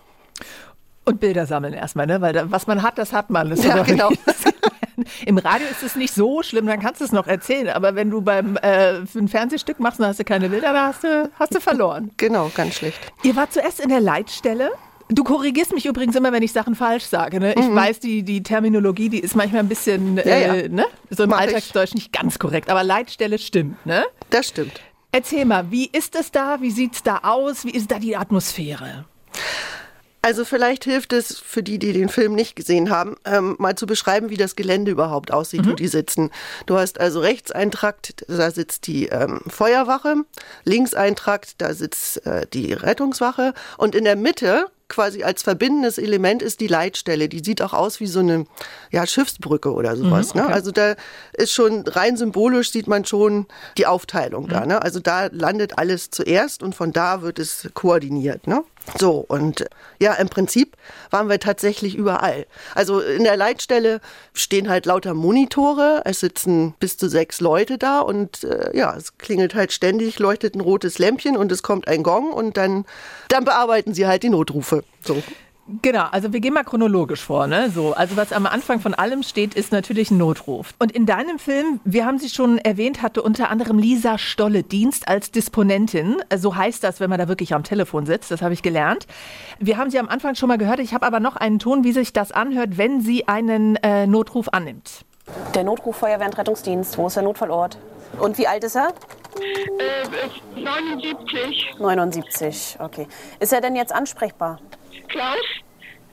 Und 1.04 1.20
Bilder 1.20 1.44
sammeln 1.44 1.74
erstmal, 1.74 2.06
ne? 2.06 2.22
Weil 2.22 2.50
was 2.50 2.66
man 2.66 2.82
hat, 2.82 2.96
das 2.96 3.12
hat 3.12 3.28
man. 3.28 3.50
Das 3.50 3.62
ja, 3.62 3.82
genau. 3.82 4.10
Im 5.26 5.38
Radio 5.38 5.66
ist 5.68 5.82
es 5.82 5.96
nicht 5.96 6.14
so 6.14 6.42
schlimm, 6.42 6.66
dann 6.66 6.80
kannst 6.80 7.00
du 7.00 7.04
es 7.04 7.12
noch 7.12 7.26
erzählen. 7.26 7.68
Aber 7.68 7.94
wenn 7.94 8.10
du 8.10 8.20
beim 8.20 8.56
äh, 8.56 9.00
ein 9.14 9.28
Fernsehstück 9.28 9.80
machst, 9.80 10.00
dann 10.00 10.08
hast 10.08 10.20
du 10.20 10.24
keine 10.24 10.48
Bilder, 10.48 10.72
dann 10.72 10.86
hast 10.88 11.04
du, 11.04 11.30
hast 11.38 11.54
du 11.54 11.60
verloren. 11.60 12.10
Genau, 12.24 12.50
ganz 12.54 12.76
schlecht. 12.76 12.98
Ihr 13.22 13.36
wart 13.36 13.52
zuerst 13.52 13.80
in 13.80 13.90
der 13.90 14.00
Leitstelle. 14.00 14.70
Du 15.08 15.24
korrigierst 15.24 15.74
mich 15.74 15.84
übrigens 15.84 16.16
immer, 16.16 16.32
wenn 16.32 16.42
ich 16.42 16.52
Sachen 16.52 16.74
falsch 16.74 17.04
sage. 17.04 17.38
Ne? 17.38 17.54
Ich 17.54 17.68
mhm. 17.68 17.74
weiß, 17.74 18.00
die, 18.00 18.22
die 18.22 18.42
Terminologie, 18.42 19.10
die 19.10 19.18
ist 19.18 19.36
manchmal 19.36 19.60
ein 19.60 19.68
bisschen, 19.68 20.16
ja, 20.16 20.24
ja. 20.24 20.54
Äh, 20.54 20.68
ne? 20.68 20.86
so 21.10 21.24
im 21.24 21.30
Mach 21.30 21.40
Alltagsdeutsch 21.40 21.90
ich. 21.90 21.94
nicht 21.94 22.12
ganz 22.12 22.38
korrekt. 22.38 22.70
Aber 22.70 22.82
Leitstelle 22.82 23.38
stimmt, 23.38 23.84
ne? 23.84 24.04
Das 24.30 24.48
stimmt. 24.48 24.80
Erzähl 25.12 25.44
mal, 25.44 25.70
wie 25.70 25.86
ist 25.86 26.16
es 26.16 26.30
da? 26.30 26.60
Wie 26.60 26.70
sieht 26.70 26.94
es 26.94 27.02
da 27.02 27.20
aus? 27.22 27.64
Wie 27.64 27.70
ist 27.70 27.90
da 27.90 27.98
die 27.98 28.16
Atmosphäre? 28.16 29.04
Also 30.24 30.46
vielleicht 30.46 30.84
hilft 30.84 31.12
es 31.12 31.38
für 31.38 31.62
die, 31.62 31.78
die 31.78 31.92
den 31.92 32.08
Film 32.08 32.34
nicht 32.34 32.56
gesehen 32.56 32.88
haben, 32.88 33.16
ähm, 33.26 33.56
mal 33.58 33.74
zu 33.74 33.84
beschreiben, 33.84 34.30
wie 34.30 34.38
das 34.38 34.56
Gelände 34.56 34.90
überhaupt 34.90 35.30
aussieht, 35.30 35.66
mhm. 35.66 35.72
wo 35.72 35.74
die 35.74 35.86
sitzen. 35.86 36.30
Du 36.64 36.78
hast 36.78 36.98
also 36.98 37.20
rechts 37.20 37.52
einen 37.52 37.70
Trakt, 37.70 38.24
da 38.26 38.50
sitzt 38.50 38.86
die 38.86 39.08
ähm, 39.08 39.42
Feuerwache, 39.46 40.14
links 40.64 40.94
einen 40.94 41.14
Trakt, 41.14 41.56
da 41.58 41.74
sitzt 41.74 42.24
äh, 42.26 42.46
die 42.54 42.72
Rettungswache 42.72 43.52
und 43.76 43.94
in 43.94 44.04
der 44.04 44.16
Mitte 44.16 44.68
quasi 44.88 45.24
als 45.24 45.42
verbindendes 45.42 45.98
Element 45.98 46.40
ist 46.40 46.60
die 46.60 46.68
Leitstelle. 46.68 47.28
Die 47.28 47.44
sieht 47.44 47.60
auch 47.60 47.74
aus 47.74 48.00
wie 48.00 48.06
so 48.06 48.20
eine 48.20 48.46
ja, 48.90 49.06
Schiffsbrücke 49.06 49.72
oder 49.72 49.94
sowas. 49.96 50.34
Mhm, 50.34 50.40
okay. 50.40 50.48
ne? 50.48 50.54
Also 50.54 50.70
da 50.70 50.94
ist 51.34 51.52
schon 51.52 51.86
rein 51.86 52.16
symbolisch 52.16 52.70
sieht 52.70 52.86
man 52.86 53.04
schon 53.04 53.46
die 53.76 53.86
Aufteilung 53.86 54.44
mhm. 54.44 54.48
da. 54.48 54.66
Ne? 54.66 54.82
Also 54.82 55.00
da 55.00 55.26
landet 55.32 55.78
alles 55.78 56.10
zuerst 56.10 56.62
und 56.62 56.74
von 56.74 56.92
da 56.92 57.20
wird 57.20 57.38
es 57.38 57.68
koordiniert. 57.74 58.46
Ne? 58.46 58.62
So, 58.98 59.24
und 59.26 59.64
ja, 59.98 60.12
im 60.14 60.28
Prinzip 60.28 60.76
waren 61.10 61.28
wir 61.28 61.40
tatsächlich 61.40 61.94
überall. 61.96 62.46
Also 62.74 63.00
in 63.00 63.24
der 63.24 63.36
Leitstelle 63.36 64.00
stehen 64.34 64.68
halt 64.68 64.84
lauter 64.86 65.14
Monitore, 65.14 66.02
es 66.04 66.20
sitzen 66.20 66.74
bis 66.78 66.98
zu 66.98 67.08
sechs 67.08 67.40
Leute 67.40 67.78
da 67.78 68.00
und 68.00 68.44
äh, 68.44 68.76
ja, 68.76 68.94
es 68.94 69.16
klingelt 69.16 69.54
halt 69.54 69.72
ständig, 69.72 70.18
leuchtet 70.18 70.54
ein 70.54 70.60
rotes 70.60 70.98
Lämpchen 70.98 71.36
und 71.36 71.50
es 71.50 71.62
kommt 71.62 71.88
ein 71.88 72.02
Gong 72.02 72.32
und 72.32 72.56
dann, 72.56 72.84
dann 73.28 73.44
bearbeiten 73.44 73.94
sie 73.94 74.06
halt 74.06 74.22
die 74.22 74.28
Notrufe. 74.28 74.84
So. 75.02 75.22
Genau, 75.80 76.04
also 76.10 76.32
wir 76.34 76.40
gehen 76.40 76.52
mal 76.52 76.62
chronologisch 76.62 77.22
vor. 77.22 77.46
Ne? 77.46 77.70
So, 77.70 77.94
also 77.94 78.18
was 78.18 78.32
am 78.32 78.44
Anfang 78.44 78.80
von 78.80 78.92
allem 78.92 79.22
steht, 79.22 79.54
ist 79.54 79.72
natürlich 79.72 80.10
ein 80.10 80.18
Notruf. 80.18 80.74
Und 80.78 80.92
in 80.92 81.06
deinem 81.06 81.38
Film, 81.38 81.80
wir 81.84 82.04
haben 82.04 82.18
sie 82.18 82.28
schon 82.28 82.58
erwähnt, 82.58 83.00
hatte 83.00 83.22
unter 83.22 83.48
anderem 83.48 83.78
Lisa 83.78 84.18
Stolle 84.18 84.62
Dienst 84.62 85.08
als 85.08 85.30
Disponentin. 85.30 86.16
So 86.36 86.54
heißt 86.54 86.84
das, 86.84 87.00
wenn 87.00 87.08
man 87.08 87.18
da 87.18 87.28
wirklich 87.28 87.54
am 87.54 87.64
Telefon 87.64 88.04
sitzt. 88.04 88.30
Das 88.30 88.42
habe 88.42 88.52
ich 88.52 88.62
gelernt. 88.62 89.06
Wir 89.58 89.78
haben 89.78 89.90
sie 89.90 89.98
am 89.98 90.08
Anfang 90.08 90.34
schon 90.34 90.48
mal 90.48 90.58
gehört. 90.58 90.80
Ich 90.80 90.92
habe 90.92 91.06
aber 91.06 91.18
noch 91.18 91.36
einen 91.36 91.58
Ton, 91.58 91.82
wie 91.82 91.92
sich 91.92 92.12
das 92.12 92.30
anhört, 92.30 92.76
wenn 92.76 93.00
sie 93.00 93.26
einen 93.26 93.76
äh, 93.76 94.06
Notruf 94.06 94.50
annimmt. 94.52 95.06
Der 95.54 95.64
Notruf 95.64 95.96
Feuerwehr 95.96 96.26
und 96.26 96.36
Rettungsdienst. 96.36 96.98
Wo 96.98 97.06
ist 97.06 97.16
der 97.16 97.22
Notfallort? 97.22 97.78
Und 98.20 98.36
wie 98.36 98.46
alt 98.46 98.64
ist 98.64 98.76
er? 98.76 98.88
Äh, 99.38 100.60
79. 100.60 101.76
79, 101.78 102.76
okay. 102.80 103.08
Ist 103.40 103.52
er 103.54 103.62
denn 103.62 103.76
jetzt 103.76 103.92
ansprechbar? 103.94 104.60
Klaus? 105.08 105.46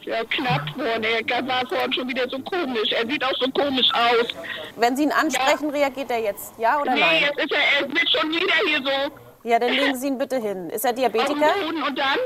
Ja, 0.04 0.24
knapp 0.24 0.76
worden. 0.78 1.04
Er 1.04 1.48
war 1.48 1.66
vorhin 1.68 1.94
schon 1.94 2.08
wieder 2.08 2.28
so 2.28 2.40
komisch. 2.40 2.92
Er 2.92 3.08
sieht 3.08 3.24
auch 3.24 3.36
so 3.40 3.50
komisch 3.52 3.88
aus. 3.94 4.28
Wenn 4.76 4.98
Sie 4.98 5.04
ihn 5.04 5.12
ansprechen, 5.12 5.70
ja. 5.70 5.76
reagiert 5.76 6.10
er 6.10 6.20
jetzt, 6.20 6.54
ja 6.58 6.82
oder 6.82 6.94
nee, 6.94 7.00
nein? 7.00 7.10
Nee, 7.20 7.28
jetzt 7.28 7.40
ist 7.40 7.52
er, 7.52 7.82
er 7.82 7.88
wird 7.88 8.10
schon 8.10 8.32
wieder 8.32 8.54
hier 8.66 8.82
so. 8.84 9.48
Ja, 9.48 9.60
dann 9.60 9.72
legen 9.72 9.96
Sie 9.96 10.08
ihn 10.08 10.18
bitte 10.18 10.38
hin. 10.38 10.70
Ist 10.70 10.86
er 10.86 10.94
Diabetiker? 10.94 11.54
Und 11.88 11.98
dann? 11.98 12.18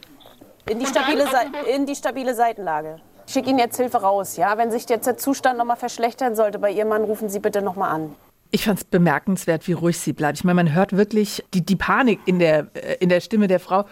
In 0.69 0.79
die, 0.79 0.85
stabile 0.85 1.25
in 1.73 1.85
die 1.85 1.95
stabile 1.95 2.33
Seitenlage. 2.33 2.99
Ich 3.27 3.33
schicke 3.33 3.49
Ihnen 3.49 3.59
jetzt 3.59 3.77
Hilfe 3.77 3.97
raus, 3.97 4.37
ja? 4.37 4.57
Wenn 4.57 4.71
sich 4.71 4.87
jetzt 4.89 5.05
der 5.05 5.17
Zustand 5.17 5.57
nochmal 5.57 5.77
verschlechtern 5.77 6.35
sollte 6.35 6.59
bei 6.59 6.71
Ihrem 6.71 6.89
Mann, 6.89 7.03
rufen 7.03 7.29
Sie 7.29 7.39
bitte 7.39 7.61
nochmal 7.61 7.91
an. 7.91 8.15
Ich 8.51 8.65
fand 8.65 8.79
es 8.79 8.85
bemerkenswert, 8.85 9.67
wie 9.67 9.73
ruhig 9.73 9.99
sie 9.99 10.13
bleibt. 10.13 10.37
Ich 10.37 10.43
meine, 10.43 10.55
man 10.55 10.73
hört 10.73 10.95
wirklich 10.95 11.43
die, 11.53 11.65
die 11.65 11.75
Panik 11.75 12.19
in 12.25 12.39
der, 12.39 12.67
äh, 12.73 12.95
in 12.99 13.09
der 13.09 13.19
Stimme 13.19 13.47
der 13.47 13.59
Frau. 13.59 13.85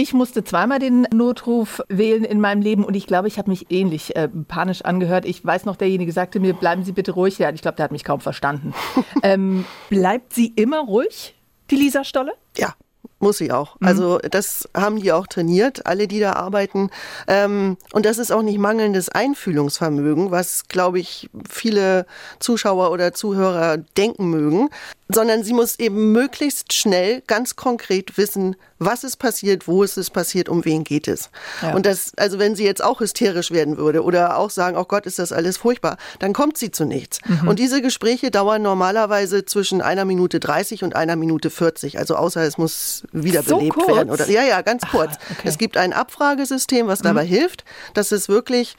Ich 0.00 0.12
musste 0.12 0.44
zweimal 0.44 0.78
den 0.78 1.08
Notruf 1.12 1.82
wählen 1.88 2.22
in 2.22 2.40
meinem 2.40 2.62
Leben 2.62 2.84
und 2.84 2.94
ich 2.94 3.08
glaube, 3.08 3.26
ich 3.26 3.36
habe 3.36 3.50
mich 3.50 3.72
ähnlich 3.72 4.14
äh, 4.14 4.28
panisch 4.28 4.82
angehört. 4.82 5.24
Ich 5.24 5.44
weiß 5.44 5.64
noch, 5.64 5.74
derjenige 5.74 6.12
sagte 6.12 6.38
mir, 6.38 6.54
bleiben 6.54 6.84
Sie 6.84 6.92
bitte 6.92 7.10
ruhig. 7.10 7.36
Ja, 7.40 7.50
ich 7.50 7.62
glaube, 7.62 7.78
der 7.78 7.82
hat 7.82 7.90
mich 7.90 8.04
kaum 8.04 8.20
verstanden. 8.20 8.74
ähm, 9.24 9.64
bleibt 9.88 10.34
sie 10.34 10.52
immer 10.54 10.82
ruhig, 10.84 11.34
die 11.72 11.74
Lisa 11.74 12.04
Stolle? 12.04 12.34
Ja, 12.56 12.76
muss 13.20 13.38
sie 13.38 13.52
auch. 13.52 13.80
Mhm. 13.80 13.86
Also 13.86 14.18
das 14.18 14.68
haben 14.74 15.00
die 15.00 15.12
auch 15.12 15.26
trainiert, 15.26 15.86
alle, 15.86 16.08
die 16.08 16.20
da 16.20 16.34
arbeiten. 16.34 16.90
Ähm, 17.26 17.76
und 17.92 18.06
das 18.06 18.18
ist 18.18 18.30
auch 18.30 18.42
nicht 18.42 18.58
mangelndes 18.58 19.08
Einfühlungsvermögen, 19.08 20.30
was, 20.30 20.68
glaube 20.68 20.98
ich, 20.98 21.28
viele 21.48 22.06
Zuschauer 22.38 22.90
oder 22.90 23.12
Zuhörer 23.12 23.76
denken 23.76 24.30
mögen, 24.30 24.68
sondern 25.08 25.42
sie 25.42 25.54
muss 25.54 25.78
eben 25.78 26.12
möglichst 26.12 26.72
schnell, 26.72 27.22
ganz 27.26 27.56
konkret 27.56 28.18
wissen, 28.18 28.56
was 28.78 29.04
ist 29.04 29.16
passiert, 29.16 29.66
wo 29.66 29.82
ist 29.82 29.96
es 29.96 30.10
passiert, 30.10 30.48
um 30.48 30.64
wen 30.64 30.84
geht 30.84 31.08
es. 31.08 31.30
Ja. 31.62 31.74
Und 31.74 31.86
das, 31.86 32.12
also 32.16 32.38
wenn 32.38 32.54
sie 32.54 32.64
jetzt 32.64 32.84
auch 32.84 33.00
hysterisch 33.00 33.50
werden 33.50 33.76
würde 33.76 34.04
oder 34.04 34.36
auch 34.36 34.50
sagen, 34.50 34.76
oh 34.76 34.84
Gott, 34.84 35.06
ist 35.06 35.18
das 35.18 35.32
alles 35.32 35.56
furchtbar, 35.56 35.96
dann 36.18 36.32
kommt 36.32 36.58
sie 36.58 36.70
zu 36.70 36.84
nichts. 36.84 37.18
Mhm. 37.26 37.48
Und 37.48 37.58
diese 37.58 37.82
Gespräche 37.82 38.30
dauern 38.30 38.62
normalerweise 38.62 39.44
zwischen 39.44 39.80
einer 39.80 40.04
Minute 40.04 40.38
30 40.40 40.84
und 40.84 40.94
einer 40.94 41.16
Minute 41.16 41.50
40. 41.50 41.98
Also 41.98 42.14
außer 42.14 42.42
es 42.42 42.58
muss 42.58 43.04
wiederbelebt 43.12 43.76
so 43.80 43.94
werden. 43.94 44.10
Oder, 44.10 44.28
ja, 44.28 44.44
ja, 44.44 44.62
ganz 44.62 44.82
kurz. 44.90 45.12
Aha, 45.12 45.18
okay. 45.30 45.48
Es 45.48 45.58
gibt 45.58 45.76
ein 45.76 45.92
Abfragesystem, 45.92 46.86
was 46.86 47.00
dabei 47.00 47.24
mhm. 47.24 47.28
hilft, 47.28 47.64
dass 47.94 48.12
es 48.12 48.28
wirklich 48.28 48.76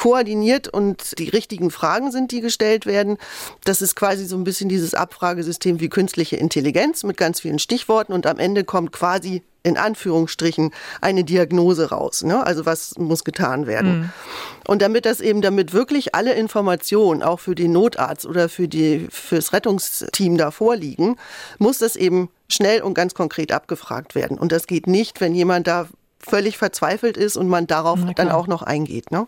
koordiniert 0.00 0.66
und 0.66 1.18
die 1.18 1.28
richtigen 1.28 1.70
Fragen 1.70 2.10
sind, 2.10 2.32
die 2.32 2.40
gestellt 2.40 2.86
werden. 2.86 3.18
Das 3.64 3.82
ist 3.82 3.96
quasi 3.96 4.24
so 4.24 4.34
ein 4.34 4.44
bisschen 4.44 4.70
dieses 4.70 4.94
Abfragesystem 4.94 5.78
wie 5.78 5.90
künstliche 5.90 6.36
Intelligenz 6.36 7.02
mit 7.02 7.18
ganz 7.18 7.40
vielen 7.40 7.58
Stichworten 7.58 8.14
und 8.14 8.26
am 8.26 8.38
Ende 8.38 8.64
kommt 8.64 8.92
quasi 8.92 9.42
in 9.62 9.76
Anführungsstrichen 9.76 10.70
eine 11.02 11.22
Diagnose 11.22 11.90
raus. 11.90 12.22
Ne? 12.22 12.46
Also 12.46 12.64
was 12.64 12.96
muss 12.96 13.24
getan 13.24 13.66
werden? 13.66 13.98
Mhm. 13.98 14.10
Und 14.66 14.80
damit 14.80 15.04
das 15.04 15.20
eben, 15.20 15.42
damit 15.42 15.74
wirklich 15.74 16.14
alle 16.14 16.32
Informationen 16.32 17.22
auch 17.22 17.40
für 17.40 17.54
den 17.54 17.72
Notarzt 17.72 18.24
oder 18.24 18.48
für 18.48 18.68
die 18.68 19.06
fürs 19.10 19.52
Rettungsteam 19.52 20.38
da 20.38 20.50
vorliegen, 20.50 21.16
muss 21.58 21.76
das 21.76 21.94
eben 21.96 22.30
schnell 22.50 22.82
und 22.82 22.94
ganz 22.94 23.14
konkret 23.14 23.52
abgefragt 23.52 24.14
werden. 24.14 24.38
Und 24.38 24.52
das 24.52 24.66
geht 24.66 24.86
nicht, 24.86 25.20
wenn 25.20 25.34
jemand 25.34 25.66
da 25.66 25.88
völlig 26.20 26.58
verzweifelt 26.58 27.16
ist 27.16 27.36
und 27.36 27.48
man 27.48 27.66
darauf 27.66 27.98
dann 28.14 28.30
auch 28.30 28.46
noch 28.46 28.62
eingeht. 28.62 29.10
Ne? 29.10 29.26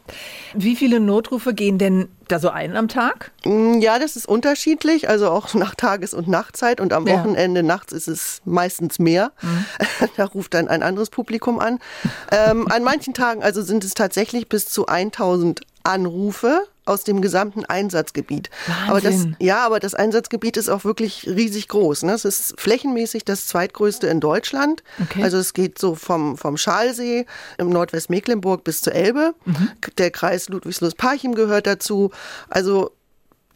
Wie 0.54 0.76
viele 0.76 1.00
Notrufe 1.00 1.54
gehen 1.54 1.78
denn 1.78 2.08
da 2.28 2.38
so 2.38 2.50
ein 2.50 2.76
am 2.76 2.88
Tag? 2.88 3.32
Mm, 3.44 3.78
ja, 3.78 3.98
das 3.98 4.16
ist 4.16 4.28
unterschiedlich, 4.28 5.08
also 5.08 5.30
auch 5.30 5.54
nach 5.54 5.74
Tages- 5.74 6.12
und 6.12 6.28
Nachtzeit 6.28 6.80
und 6.80 6.92
am 6.92 7.06
ja. 7.06 7.14
Wochenende 7.14 7.62
nachts 7.62 7.92
ist 7.92 8.08
es 8.08 8.42
meistens 8.44 8.98
mehr. 8.98 9.32
Mhm. 9.40 9.64
Da 10.16 10.26
ruft 10.26 10.52
dann 10.52 10.68
ein 10.68 10.82
anderes 10.82 11.08
Publikum 11.08 11.58
an. 11.58 11.78
ähm, 12.30 12.70
an 12.70 12.84
manchen 12.84 13.14
Tagen 13.14 13.42
also 13.42 13.62
sind 13.62 13.84
es 13.84 13.94
tatsächlich 13.94 14.48
bis 14.48 14.66
zu 14.66 14.86
1000 14.86 15.62
Anrufe 15.84 16.66
aus 16.84 17.04
dem 17.04 17.22
gesamten 17.22 17.64
Einsatzgebiet. 17.64 18.50
Wahnsinn. 18.66 18.88
Aber 18.88 19.00
das, 19.00 19.26
ja, 19.38 19.64
aber 19.64 19.80
das 19.80 19.94
Einsatzgebiet 19.94 20.56
ist 20.56 20.68
auch 20.68 20.84
wirklich 20.84 21.26
riesig 21.28 21.68
groß. 21.68 22.02
Ne? 22.02 22.12
Es 22.12 22.24
ist 22.24 22.54
flächenmäßig 22.58 23.24
das 23.24 23.46
zweitgrößte 23.46 24.08
in 24.08 24.20
Deutschland. 24.20 24.82
Okay. 25.00 25.22
Also 25.22 25.38
es 25.38 25.54
geht 25.54 25.78
so 25.78 25.94
vom, 25.94 26.36
vom 26.36 26.56
Schalsee 26.56 27.26
im 27.58 27.70
Nordwestmecklenburg 27.70 28.64
bis 28.64 28.80
zur 28.80 28.94
Elbe. 28.94 29.34
Mhm. 29.44 29.70
Der 29.98 30.10
Kreis 30.10 30.48
Ludwigslust-Parchim 30.48 31.34
gehört 31.34 31.66
dazu. 31.66 32.10
Also 32.48 32.90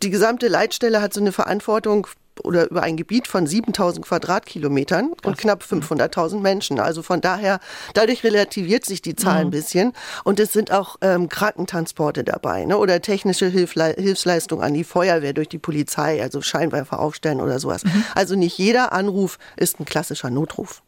die 0.02 0.10
gesamte 0.10 0.48
Leitstelle 0.48 1.00
hat 1.00 1.12
so 1.12 1.20
eine 1.20 1.32
Verantwortung 1.32 2.06
oder 2.44 2.70
über 2.70 2.82
ein 2.82 2.96
Gebiet 2.96 3.26
von 3.26 3.46
7000 3.46 4.04
Quadratkilometern 4.06 5.12
und 5.24 5.38
knapp 5.38 5.62
500.000 5.62 6.40
Menschen. 6.40 6.80
Also 6.80 7.02
von 7.02 7.20
daher, 7.20 7.60
dadurch 7.94 8.24
relativiert 8.24 8.84
sich 8.84 9.02
die 9.02 9.16
Zahl 9.16 9.44
mhm. 9.44 9.48
ein 9.48 9.50
bisschen. 9.50 9.92
Und 10.24 10.40
es 10.40 10.52
sind 10.52 10.72
auch 10.72 10.96
ähm, 11.00 11.28
Krankentransporte 11.28 12.24
dabei 12.24 12.64
ne? 12.64 12.78
oder 12.78 13.00
technische 13.00 13.46
Hilfle 13.46 13.94
Hilfsleistung 13.98 14.62
an 14.62 14.74
die 14.74 14.84
Feuerwehr 14.84 15.32
durch 15.32 15.48
die 15.48 15.58
Polizei, 15.58 16.22
also 16.22 16.42
Scheinwerfer 16.42 17.00
aufstellen 17.00 17.40
oder 17.40 17.58
sowas. 17.58 17.84
Mhm. 17.84 18.04
Also 18.14 18.36
nicht 18.36 18.58
jeder 18.58 18.92
Anruf 18.92 19.38
ist 19.56 19.80
ein 19.80 19.84
klassischer 19.84 20.30
Notruf. 20.30 20.82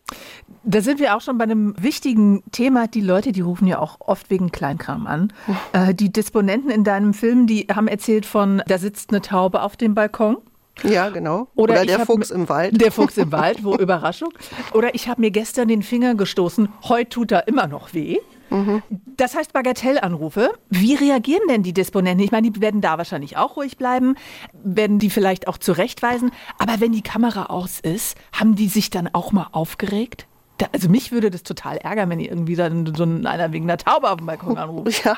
Da 0.64 0.80
sind 0.80 1.00
wir 1.00 1.16
auch 1.16 1.20
schon 1.20 1.38
bei 1.38 1.44
einem 1.44 1.74
wichtigen 1.78 2.42
Thema. 2.52 2.86
Die 2.86 3.00
Leute, 3.00 3.32
die 3.32 3.40
rufen 3.40 3.66
ja 3.66 3.78
auch 3.78 3.96
oft 4.00 4.30
wegen 4.30 4.50
Kleinkram 4.50 5.06
an. 5.06 5.32
Äh, 5.72 5.94
die 5.94 6.12
Disponenten 6.12 6.70
in 6.70 6.84
deinem 6.84 7.14
Film, 7.14 7.46
die 7.46 7.66
haben 7.72 7.88
erzählt 7.88 8.26
von, 8.26 8.62
da 8.66 8.78
sitzt 8.78 9.10
eine 9.10 9.20
Taube 9.20 9.62
auf 9.62 9.76
dem 9.76 9.94
Balkon. 9.94 10.38
Ja, 10.84 11.08
genau. 11.10 11.48
Oder, 11.54 11.74
Oder 11.74 11.86
der 11.86 12.06
Fuchs 12.06 12.30
im 12.30 12.48
Wald. 12.48 12.80
Der 12.80 12.92
Fuchs 12.92 13.16
im 13.16 13.32
Wald, 13.32 13.64
wo 13.64 13.74
Überraschung. 13.78 14.30
Oder 14.72 14.94
ich 14.94 15.08
habe 15.08 15.20
mir 15.20 15.30
gestern 15.30 15.68
den 15.68 15.82
Finger 15.82 16.14
gestoßen, 16.14 16.68
heute 16.84 17.08
tut 17.08 17.32
er 17.32 17.48
immer 17.48 17.66
noch 17.66 17.94
weh. 17.94 18.18
Mhm. 18.50 18.82
Das 19.16 19.34
heißt 19.36 19.52
Bagatellanrufe. 19.52 20.52
Wie 20.70 20.94
reagieren 20.94 21.42
denn 21.48 21.62
die 21.62 21.72
Disponenten? 21.72 22.24
Ich 22.24 22.32
meine, 22.32 22.50
die 22.50 22.60
werden 22.60 22.80
da 22.80 22.98
wahrscheinlich 22.98 23.36
auch 23.36 23.56
ruhig 23.56 23.76
bleiben, 23.76 24.14
werden 24.52 24.98
die 24.98 25.10
vielleicht 25.10 25.48
auch 25.48 25.58
zurechtweisen. 25.58 26.30
Aber 26.58 26.80
wenn 26.80 26.92
die 26.92 27.02
Kamera 27.02 27.46
aus 27.46 27.80
ist, 27.80 28.16
haben 28.32 28.56
die 28.56 28.68
sich 28.68 28.90
dann 28.90 29.08
auch 29.12 29.32
mal 29.32 29.48
aufgeregt? 29.52 30.26
Da, 30.58 30.66
also 30.72 30.88
mich 30.88 31.12
würde 31.12 31.30
das 31.30 31.44
total 31.44 31.76
ärgern, 31.76 32.10
wenn 32.10 32.20
irgendwie 32.20 32.56
dann 32.56 32.92
so 32.94 33.04
einer 33.04 33.52
wegen 33.52 33.66
einer 33.66 33.78
Taube 33.78 34.10
auf 34.10 34.16
dem 34.16 34.26
Balkon 34.26 34.58
anruft. 34.58 34.88
Ja, 35.04 35.16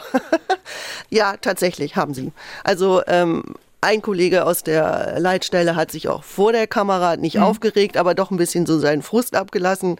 ja 1.10 1.36
tatsächlich 1.36 1.96
haben 1.96 2.14
sie. 2.14 2.32
Also 2.64 3.02
ähm, 3.06 3.42
ein 3.80 4.02
Kollege 4.02 4.44
aus 4.44 4.62
der 4.62 5.18
Leitstelle 5.18 5.76
hat 5.76 5.90
sich 5.90 6.08
auch 6.08 6.22
vor 6.22 6.52
der 6.52 6.66
Kamera 6.66 7.16
nicht 7.16 7.36
mhm. 7.36 7.44
aufgeregt, 7.44 7.96
aber 7.96 8.14
doch 8.14 8.30
ein 8.30 8.36
bisschen 8.36 8.66
so 8.66 8.78
seinen 8.78 9.02
Frust 9.02 9.34
abgelassen, 9.34 9.96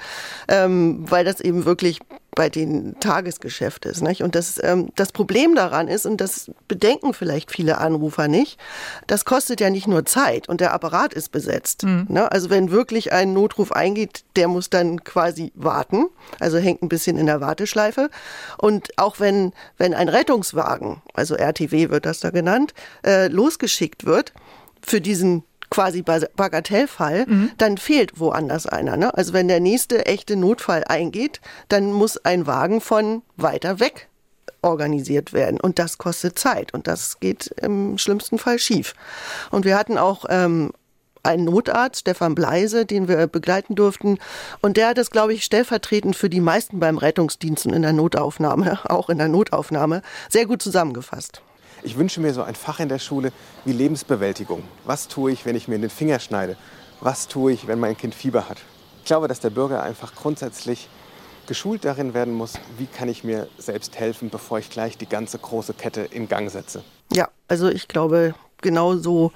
ähm, 0.49 1.05
weil 1.11 1.25
das 1.25 1.41
eben 1.41 1.65
wirklich 1.65 2.01
bei 2.35 2.49
den 2.49 2.99
Tagesgeschäft 3.01 3.87
ist. 3.87 4.03
Nicht? 4.03 4.23
Und 4.23 4.35
das, 4.35 4.61
ähm, 4.63 4.91
das 4.97 5.13
Problem 5.13 5.55
daran 5.55 5.89
ist, 5.89 6.07
und 6.07 6.21
das 6.21 6.51
bedenken 6.69 7.13
vielleicht 7.15 7.51
viele 7.51 7.79
Anrufer 7.79 8.29
nicht, 8.29 8.59
das 9.07 9.25
kostet 9.25 9.61
ja 9.61 9.71
nicht 9.71 9.87
nur 9.87 10.05
Zeit 10.07 10.49
und 10.49 10.61
der 10.61 10.73
Apparat 10.73 11.13
ist 11.13 11.33
besetzt. 11.33 11.85
Mhm. 11.85 12.07
Ne? 12.09 12.31
Also 12.31 12.51
wenn 12.51 12.71
wirklich 12.71 13.13
ein 13.13 13.33
Notruf 13.33 13.73
eingeht, 13.73 14.25
der 14.37 14.49
muss 14.49 14.71
dann 14.71 15.03
quasi 15.05 15.53
warten, 15.55 16.07
also 16.39 16.59
hängt 16.59 16.83
ein 16.83 16.89
bisschen 16.89 17.19
in 17.19 17.27
der 17.27 17.41
Warteschleife. 17.41 18.11
Und 18.59 18.97
auch 18.99 19.21
wenn, 19.21 19.53
wenn 19.77 19.95
ein 19.95 20.09
Rettungswagen, 20.09 21.03
also 21.15 21.35
RTW 21.35 21.91
wird 21.91 22.07
das 22.07 22.21
da 22.21 22.31
genannt, 22.31 22.75
äh, 23.05 23.29
losgeschickt 23.29 24.05
wird, 24.05 24.33
für 24.83 25.01
diesen 25.01 25.45
quasi 25.71 26.03
Bagatellfall, 26.03 27.27
mhm. 27.27 27.51
dann 27.57 27.79
fehlt 27.79 28.19
woanders 28.19 28.67
einer. 28.67 28.97
Ne? 28.97 29.17
Also 29.17 29.33
wenn 29.33 29.49
der 29.49 29.61
nächste 29.61 30.07
echte 30.07 30.37
Notfall 30.37 30.85
eingeht, 30.85 31.41
dann 31.69 31.93
muss 31.93 32.19
ein 32.19 32.47
Wagen 32.47 32.81
von 32.81 33.23
weiter 33.37 33.81
weg 33.81 34.09
organisiert 34.63 35.33
werden. 35.33 35.61
Und 35.61 35.79
das 35.79 35.99
kostet 35.99 36.39
Zeit. 36.39 36.75
Und 36.75 36.87
das 36.87 37.21
geht 37.21 37.47
im 37.63 37.99
schlimmsten 37.99 38.39
Fall 38.39 38.59
schief. 38.59 38.95
Und 39.51 39.65
wir 39.65 39.79
hatten 39.79 39.97
auch 39.97 40.27
ähm, 40.29 40.73
einen 41.23 41.45
Notarzt, 41.45 42.01
Stefan 42.01 42.35
Bleise, 42.35 42.87
den 42.87 43.09
wir 43.09 43.27
begleiten 43.27 43.75
durften. 43.75 44.19
Und 44.61 44.77
der 44.77 44.89
hat 44.89 44.99
das, 44.99 45.11
glaube 45.11 45.35
ich, 45.35 45.45
stellvertretend 45.45 46.17
für 46.17 46.31
die 46.31 46.41
meisten 46.41 46.81
beim 46.81 46.99
Rettungsdienst 46.99 47.67
und 47.67 47.75
in 47.75 47.83
der 47.83 47.93
Notaufnahme, 47.93 48.79
auch 48.91 49.09
in 49.09 49.19
der 49.19 49.29
Notaufnahme, 49.29 50.03
sehr 50.29 50.47
gut 50.47 50.63
zusammengefasst. 50.63 51.43
Ich 51.83 51.97
wünsche 51.97 52.21
mir 52.21 52.35
so 52.35 52.43
ein 52.43 52.55
Fach 52.55 52.81
in 52.81 52.89
der 52.89 52.99
Schule 52.99 53.33
wie 53.65 53.73
Lebensbewältigung. 53.73 54.63
Was 54.85 55.09
tue 55.09 55.33
ich, 55.33 55.47
wenn 55.47 55.57
ich 55.57 55.69
mir 55.69 55.77
in 55.77 55.81
den 55.81 55.91
Finger 55.91 56.19
schneide? 56.19 56.57
Was 57.01 57.29
tue 57.29 57.53
ich, 57.53 57.67
wenn 57.67 57.81
mein 57.81 57.97
Kind 57.97 58.15
Fieber 58.15 58.49
hat? 58.49 58.59
Ich 58.99 59.07
glaube, 59.07 59.29
dass 59.29 59.41
der 59.41 59.51
Bürger 59.51 59.83
einfach 59.83 60.15
grundsätzlich 60.15 60.89
geschult 61.47 61.85
darin 61.85 62.15
werden 62.15 62.35
muss, 62.35 62.55
wie 62.79 62.87
kann 62.87 63.09
ich 63.09 63.25
mir 63.25 63.49
selbst 63.59 63.99
helfen, 63.99 64.31
bevor 64.31 64.59
ich 64.59 64.71
gleich 64.71 64.99
die 64.99 65.09
ganze 65.09 65.39
große 65.39 65.75
Kette 65.75 66.03
in 66.03 66.29
Gang 66.29 66.51
setze. 66.51 66.85
Ja, 67.13 67.29
also 67.49 67.69
ich 67.69 67.89
glaube, 67.89 68.35
genau 68.61 68.97
so 68.97 69.33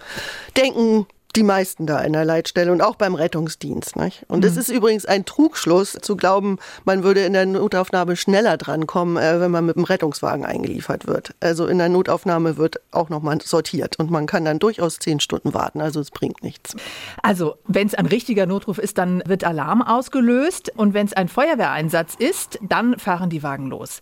denken 0.57 1.07
die 1.37 1.43
meisten 1.43 1.87
da 1.87 2.01
in 2.01 2.13
der 2.13 2.25
Leitstelle 2.25 2.71
und 2.73 2.83
auch 2.83 2.97
beim 2.97 3.15
Rettungsdienst. 3.15 3.97
Nicht? 3.97 4.25
Und 4.29 4.45
es 4.45 4.55
mhm. 4.55 4.61
ist 4.61 4.69
übrigens 4.69 5.07
ein 5.07 5.25
Trugschluss 5.25 5.99
zu 6.01 6.17
glauben, 6.17 6.59
man 6.85 7.03
würde 7.03 7.25
in 7.25 7.33
der 7.33 7.47
Notaufnahme 7.47 8.17
schneller 8.17 8.57
drankommen, 8.57 9.17
äh, 9.17 9.41
wenn 9.41 9.51
man 9.51 9.67
mit 9.67 9.77
dem 9.77 9.85
Rettungswagen 9.85 10.45
eingeliefert 10.45 11.07
wird. 11.07 11.35
Also 11.41 11.67
in 11.67 11.79
der 11.79 11.89
Notaufnahme 11.89 12.57
wird 12.57 12.81
auch 12.91 13.09
nochmal 13.09 13.41
sortiert 13.43 13.99
und 13.99 14.11
man 14.11 14.27
kann 14.27 14.45
dann 14.45 14.59
durchaus 14.59 14.99
zehn 14.99 15.21
Stunden 15.21 15.55
warten. 15.55 15.81
Also 15.81 16.01
es 16.01 16.11
bringt 16.11 16.43
nichts. 16.43 16.77
Also 17.23 17.57
wenn 17.67 17.87
es 17.87 17.95
ein 17.95 18.07
richtiger 18.07 18.47
Notruf 18.47 18.79
ist, 18.79 18.99
dann 18.99 19.23
wird 19.27 19.45
Alarm 19.45 19.83
ausgelöst 19.83 20.73
und 20.77 20.95
wenn 20.95 21.07
es 21.07 21.13
ein 21.13 21.29
Feuerwehreinsatz 21.29 22.15
ist, 22.15 22.59
dann 22.63 22.99
fahren 22.99 23.31
die 23.31 23.43
Wagen 23.43 23.67
los. 23.67 24.01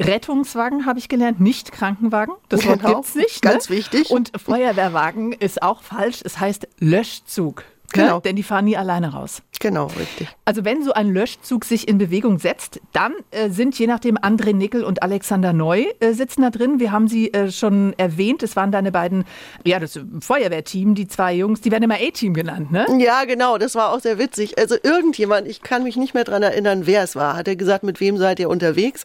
Rettungswagen 0.00 0.86
habe 0.86 0.98
ich 0.98 1.08
gelernt, 1.08 1.40
nicht 1.40 1.72
Krankenwagen. 1.72 2.34
Das 2.48 2.66
Wort 2.66 2.80
genau. 2.80 2.96
gibt's 2.96 3.14
nicht. 3.14 3.44
Ne? 3.44 3.50
Ganz 3.50 3.68
wichtig. 3.68 4.10
Und 4.10 4.32
Feuerwehrwagen 4.40 5.32
ist 5.32 5.62
auch 5.62 5.82
falsch. 5.82 6.20
Es 6.24 6.38
heißt 6.38 6.68
Löschzug. 6.78 7.64
Ne? 7.96 8.02
Genau. 8.02 8.16
Ne? 8.16 8.22
Denn 8.22 8.36
die 8.36 8.42
fahren 8.42 8.66
nie 8.66 8.76
alleine 8.76 9.12
raus. 9.12 9.42
Genau, 9.60 9.86
richtig. 9.86 10.28
Also 10.44 10.64
wenn 10.64 10.82
so 10.84 10.92
ein 10.92 11.12
Löschzug 11.12 11.64
sich 11.64 11.88
in 11.88 11.98
Bewegung 11.98 12.38
setzt, 12.38 12.80
dann 12.92 13.12
äh, 13.30 13.50
sind 13.50 13.78
je 13.78 13.86
nachdem 13.86 14.16
André 14.16 14.52
Nickel 14.54 14.84
und 14.84 15.02
Alexander 15.02 15.52
Neu 15.52 15.84
äh, 16.00 16.12
sitzen 16.12 16.42
da 16.42 16.50
drin. 16.50 16.78
Wir 16.80 16.92
haben 16.92 17.08
sie 17.08 17.32
äh, 17.32 17.50
schon 17.50 17.92
erwähnt. 17.98 18.42
Es 18.42 18.54
waren 18.56 18.70
deine 18.72 18.92
beiden, 18.92 19.24
ja, 19.64 19.78
das 19.80 19.98
Feuerwehrteam, 20.20 20.94
die 20.94 21.08
zwei 21.08 21.34
Jungs, 21.34 21.60
die 21.60 21.70
werden 21.72 21.84
immer 21.84 21.96
A-Team 21.96 22.34
genannt, 22.34 22.70
ne? 22.70 22.86
Ja, 22.98 23.24
genau, 23.24 23.58
das 23.58 23.74
war 23.74 23.92
auch 23.92 24.00
sehr 24.00 24.18
witzig. 24.18 24.58
Also 24.58 24.76
irgendjemand, 24.82 25.48
ich 25.48 25.62
kann 25.62 25.82
mich 25.82 25.96
nicht 25.96 26.14
mehr 26.14 26.24
dran 26.24 26.42
erinnern, 26.42 26.86
wer 26.86 27.02
es 27.02 27.16
war, 27.16 27.36
hat 27.36 27.48
er 27.48 27.56
gesagt, 27.56 27.82
mit 27.84 28.00
wem 28.00 28.16
seid 28.16 28.38
ihr 28.40 28.48
unterwegs? 28.48 29.04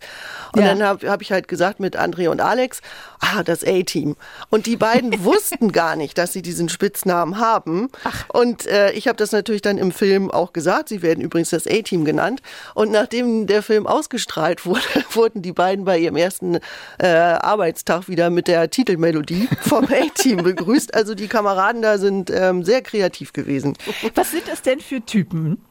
Und 0.55 0.61
Ja. 0.61 0.67
dann 0.69 0.83
habe 0.83 1.09
hab 1.09 1.21
ich 1.21 1.31
halt 1.31 1.47
gesagt 1.47 1.79
mit 1.79 1.97
André 1.99 2.29
und 2.29 2.41
Alex, 2.41 2.81
ah, 3.19 3.43
das 3.43 3.63
A-Team. 3.63 4.15
Und 4.49 4.65
die 4.65 4.77
beiden 4.77 5.11
wussten 5.23 5.71
gar 5.71 5.95
nicht, 5.95 6.17
dass 6.17 6.33
sie 6.33 6.41
diesen 6.41 6.69
Spitznamen 6.69 7.39
haben. 7.39 7.89
Und 8.31 8.67
äh, 8.67 8.91
ich 8.91 9.07
habe 9.07 9.17
das 9.17 9.31
natürlich 9.31 9.61
dann 9.61 9.77
im 9.77 9.91
Film 9.91 10.29
auch 10.43 10.53
gesagt. 10.53 10.89
Sie 10.89 11.01
werden 11.01 11.21
übrigens 11.21 11.49
das 11.49 11.67
A-Team 11.67 12.05
genannt. 12.05 12.41
Und 12.75 12.91
nachdem 12.91 13.47
der 13.47 13.63
Film 13.63 13.87
ausgestrahlt 13.87 14.65
wurde, 14.65 14.81
wurden 15.11 15.41
die 15.41 15.53
beiden 15.53 15.85
bei 15.85 15.97
ihrem 15.97 16.15
ersten 16.15 16.59
äh, 16.99 17.07
Arbeitstag 17.07 18.07
wieder 18.07 18.29
mit 18.29 18.47
der 18.47 18.69
Titelmelodie 18.69 19.47
vom 19.61 19.85
A-Team 19.85 20.37
begrüßt. 20.43 20.93
Also 20.93 21.15
die 21.15 21.27
Kameraden 21.27 21.81
da 21.81 21.97
sind 21.97 22.29
ähm, 22.29 22.63
sehr 22.63 22.81
kreativ 22.81 23.33
gewesen. 23.33 23.75
Was 24.15 24.31
sind 24.31 24.47
das 24.47 24.61
denn 24.61 24.79
für 24.79 25.01
Typen? 25.01 25.63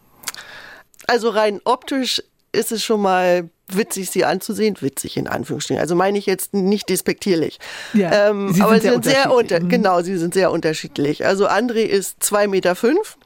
Also 1.06 1.28
rein 1.30 1.60
optisch 1.64 2.22
ist 2.52 2.70
es 2.70 2.84
schon 2.84 3.00
mal 3.00 3.48
witzig, 3.68 4.10
sie 4.10 4.24
anzusehen. 4.24 4.76
Witzig 4.80 5.16
in 5.16 5.26
Anführungsstrichen. 5.26 5.80
Also 5.80 5.94
meine 5.96 6.18
ich 6.18 6.26
jetzt 6.26 6.54
nicht 6.54 6.88
despektierlich. 6.88 7.58
Ja, 7.94 8.30
ähm, 8.30 8.48
sie 8.48 8.54
sind 8.54 8.64
aber 8.64 8.74
sie 8.74 8.80
sehr 8.80 8.92
sind 8.92 9.04
sehr 9.04 9.14
unter, 9.16 9.36
unterschiedlich. 9.36 9.62
Mhm. 9.62 9.68
genau, 9.68 10.02
sie 10.02 10.16
sind 10.16 10.34
sehr 10.34 10.50
unterschiedlich. 10.50 11.26
Also 11.26 11.48
André 11.48 11.84
ist 11.84 12.22
zwei 12.22 12.46
Meter 12.46 12.74
fünf 12.74 13.16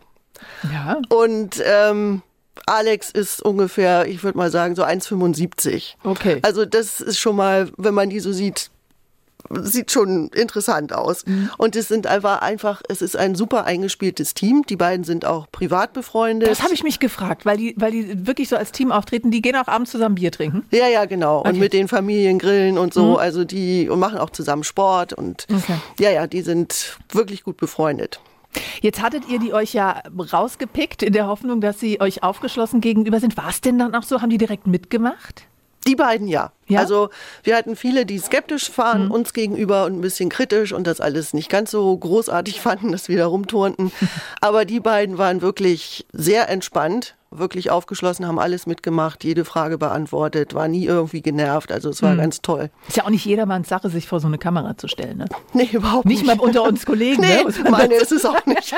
Ja. 0.73 0.99
und 1.09 1.62
ähm, 1.64 2.23
Alex 2.66 3.11
ist 3.11 3.43
ungefähr, 3.43 4.07
ich 4.09 4.25
würde 4.25 4.38
mal 4.38 4.50
sagen, 4.50 4.75
so 4.75 4.83
1,75. 4.83 5.95
Okay. 6.05 6.38
Also 6.43 6.64
das 6.64 7.00
ist 7.00 7.19
schon 7.19 7.37
mal, 7.37 7.71
wenn 7.76 7.95
man 7.95 8.09
die 8.11 8.19
so 8.19 8.33
sieht, 8.33 8.71
sieht 9.50 9.93
schon 9.93 10.28
interessant 10.31 10.93
aus. 10.93 11.25
Mhm. 11.26 11.50
Und 11.59 11.76
es 11.76 11.87
sind 11.87 12.07
einfach, 12.09 12.40
einfach, 12.40 12.83
es 12.88 13.02
ist 13.02 13.14
ein 13.16 13.35
super 13.37 13.64
eingespieltes 13.66 14.35
Team. 14.35 14.64
Die 14.69 14.75
beiden 14.75 15.05
sind 15.05 15.25
auch 15.25 15.47
privat 15.52 15.93
befreundet. 15.93 16.49
Das 16.50 16.62
habe 16.62 16.75
ich 16.75 16.83
mich 16.83 16.99
gefragt, 16.99 17.47
weil 17.47 17.57
die, 17.59 17.75
weil 17.76 17.93
die 17.93 18.26
wirklich 18.26 18.49
so 18.49 18.57
als 18.57 18.73
Team 18.73 18.90
auftreten. 18.90 19.31
Die 19.31 19.43
gehen 19.43 19.55
auch 19.55 19.69
abends 19.69 19.93
zusammen 19.93 20.16
Bier 20.16 20.33
trinken. 20.33 20.64
Ja, 20.73 20.88
ja, 20.88 21.05
genau. 21.05 21.40
Und 21.43 21.50
Okay. 21.50 21.59
mit 21.61 21.73
den 21.75 21.87
Familiengrillen 21.87 22.78
und 22.78 22.93
so. 22.95 23.19
Also 23.19 23.45
die 23.45 23.88
und 23.88 24.00
machen 24.00 24.19
auch 24.19 24.31
zusammen 24.31 24.64
Sport 24.64 25.12
und 25.12 25.47
Okay. 25.55 25.76
ja, 26.00 26.11
ja, 26.11 26.26
die 26.26 26.40
sind 26.40 26.99
wirklich 27.12 27.45
gut 27.45 27.59
befreundet. 27.59 28.19
Jetzt 28.81 29.03
hattet 29.03 29.29
ihr 29.29 29.39
die 29.39 29.53
euch 29.53 29.73
ja 29.73 30.03
rausgepickt 30.33 31.03
in 31.03 31.13
der 31.13 31.27
Hoffnung, 31.27 31.61
dass 31.61 31.81
sie 31.81 32.01
euch 32.01 32.23
aufgeschlossen 32.23 32.81
gegenüber 32.81 33.21
sind. 33.21 33.37
War 33.37 33.49
es 33.49 33.61
denn 33.61 33.79
dann 33.79 33.95
auch 33.95 34.03
so? 34.03 34.23
Haben 34.23 34.31
die 34.31 34.39
direkt 34.39 34.67
mitgemacht? 34.67 35.47
Die 35.87 35.95
beiden 35.97 36.26
ja. 36.28 36.52
Ja? 36.69 36.78
Mhm. 36.81 36.85
Also 36.85 37.09
wir 37.45 37.57
hatten 37.57 37.76
viele, 37.76 38.07
die 38.07 38.19
skeptisch 38.19 38.71
waren 38.76 39.11
uns 39.11 39.33
gegenüber 39.33 39.85
und 39.85 39.95
ein 39.99 40.00
bisschen 40.00 40.28
kritisch 40.31 40.73
und 40.73 40.87
das 40.87 41.00
alles 41.00 41.33
nicht 41.33 41.49
ganz 41.49 41.71
so 41.71 41.97
großartig 41.97 42.61
fanden, 42.62 42.93
dass 42.93 43.09
wir 43.09 43.16
da 43.19 43.26
rumturnten. 43.26 43.93
Aber 44.40 44.64
die 44.64 44.81
beiden 44.81 45.16
waren 45.19 45.43
wirklich 45.43 46.07
sehr 46.12 46.49
entspannt, 46.49 47.14
wirklich 47.31 47.71
aufgeschlossen, 47.71 48.26
haben 48.26 48.38
alles 48.38 48.66
mitgemacht, 48.66 49.23
jede 49.23 49.45
Frage 49.45 49.78
beantwortet, 49.78 50.55
war 50.55 50.69
nie 50.69 50.87
irgendwie 50.87 51.23
genervt. 51.23 51.71
Also 51.71 51.90
es 51.90 52.02
war 52.02 52.14
Mhm. 52.14 52.19
ganz 52.19 52.40
toll. 52.43 52.71
Ist 52.88 52.97
ja 52.97 53.05
auch 53.05 53.11
nicht 53.11 53.25
jedermanns 53.26 53.69
Sache, 53.69 53.90
sich 53.90 54.09
vor 54.09 54.21
so 54.21 54.26
eine 54.26 54.38
Kamera 54.38 54.76
zu 54.76 54.88
stellen. 54.88 55.19
Ne? 55.19 55.26
Nee, 55.52 55.69
überhaupt 55.73 56.07
Nicht 56.07 56.25
nicht. 56.25 56.37
mal 56.37 56.43
unter 56.43 56.62
uns 56.62 56.85
Kollegen. 56.87 57.21
Nee, 57.23 57.37
ne? 57.38 57.43
Muss 57.45 57.59
man 57.62 57.73
meine 57.73 57.95
ist 57.95 58.11
es 58.12 58.25
auch 58.25 58.45
nicht. 58.47 58.75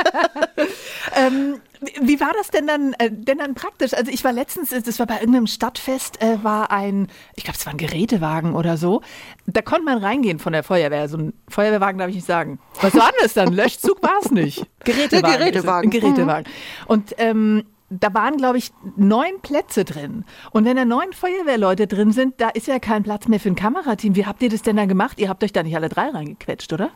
Ähm, 1.17 1.61
wie- 2.01 2.21
war 2.21 2.33
das 2.37 2.49
denn 2.49 2.67
dann, 2.67 2.93
äh, 2.99 3.11
denn 3.11 3.39
dann 3.39 3.55
praktisch? 3.55 3.95
Also 3.95 4.11
ich 4.11 4.23
war 4.25 4.33
letztens, 4.33 4.73
äh, 4.73 4.83
das 4.83 4.99
war 4.99 5.07
bei 5.07 5.17
irgendeinem 5.21 5.47
Stadtfest, 5.47 6.21
äh, 6.23 6.43
war 6.43 6.71
ein, 6.71 7.09
ich 7.37 7.45
glaube, 7.45 7.59
es 7.59 7.67
war 7.67 7.73
ein 7.73 7.79
Gerätewagen 7.79 8.55
oder 8.55 8.77
so. 8.77 9.03
Da 9.47 9.63
konnte 9.63 9.85
man 9.85 9.99
reingehen 9.99 10.39
von 10.39 10.53
der 10.53 10.63
Feuerwehr. 10.63 11.09
So 11.09 11.17
ein 11.19 11.33
Feuerwehrwagen 11.49 11.99
darf 11.99 12.09
ich 12.09 12.17
nicht 12.17 12.27
sagen. 12.27 12.59
Was 12.81 12.95
war 12.95 13.11
denn 13.13 13.21
das 13.23 13.35
dann? 13.35 13.53
Löschzug 13.53 14.03
war 14.03 14.19
es 14.23 14.31
nicht. 14.31 14.67
Gerätewagen. 14.85 15.31
Der 15.31 15.39
Gerätewagen. 15.39 15.89
Ein 15.89 16.01
Gerätewagen. 16.01 16.53
Und 16.87 17.15
ähm, 17.19 17.65
da 17.91 18.13
waren, 18.15 18.37
glaube 18.37 18.59
ich, 18.59 18.71
neun 18.97 19.41
Plätze 19.43 19.85
drin. 19.85 20.25
Und 20.51 20.65
wenn 20.65 20.77
da 20.77 20.85
neun 20.85 21.13
Feuerwehrleute 21.13 21.87
drin 21.87 22.13
sind, 22.13 22.35
da 22.41 22.49
ist 22.51 22.67
ja 22.67 22.79
kein 22.79 23.03
Platz 23.03 23.29
mehr 23.29 23.41
für 23.41 23.49
ein 23.49 23.55
Kamerateam. 23.57 24.15
Wie 24.15 24.27
habt 24.27 24.43
ihr 24.43 24.51
das 24.51 24.63
denn 24.63 24.77
dann 24.77 24.89
gemacht? 24.89 25.19
Ihr 25.19 25.29
habt 25.29 25.43
euch 25.43 25.53
da 25.53 25.63
nicht 25.63 25.75
alle 25.77 25.89
drei 25.89 26.09
reingequetscht, 26.11 26.73
oder? 26.73 26.91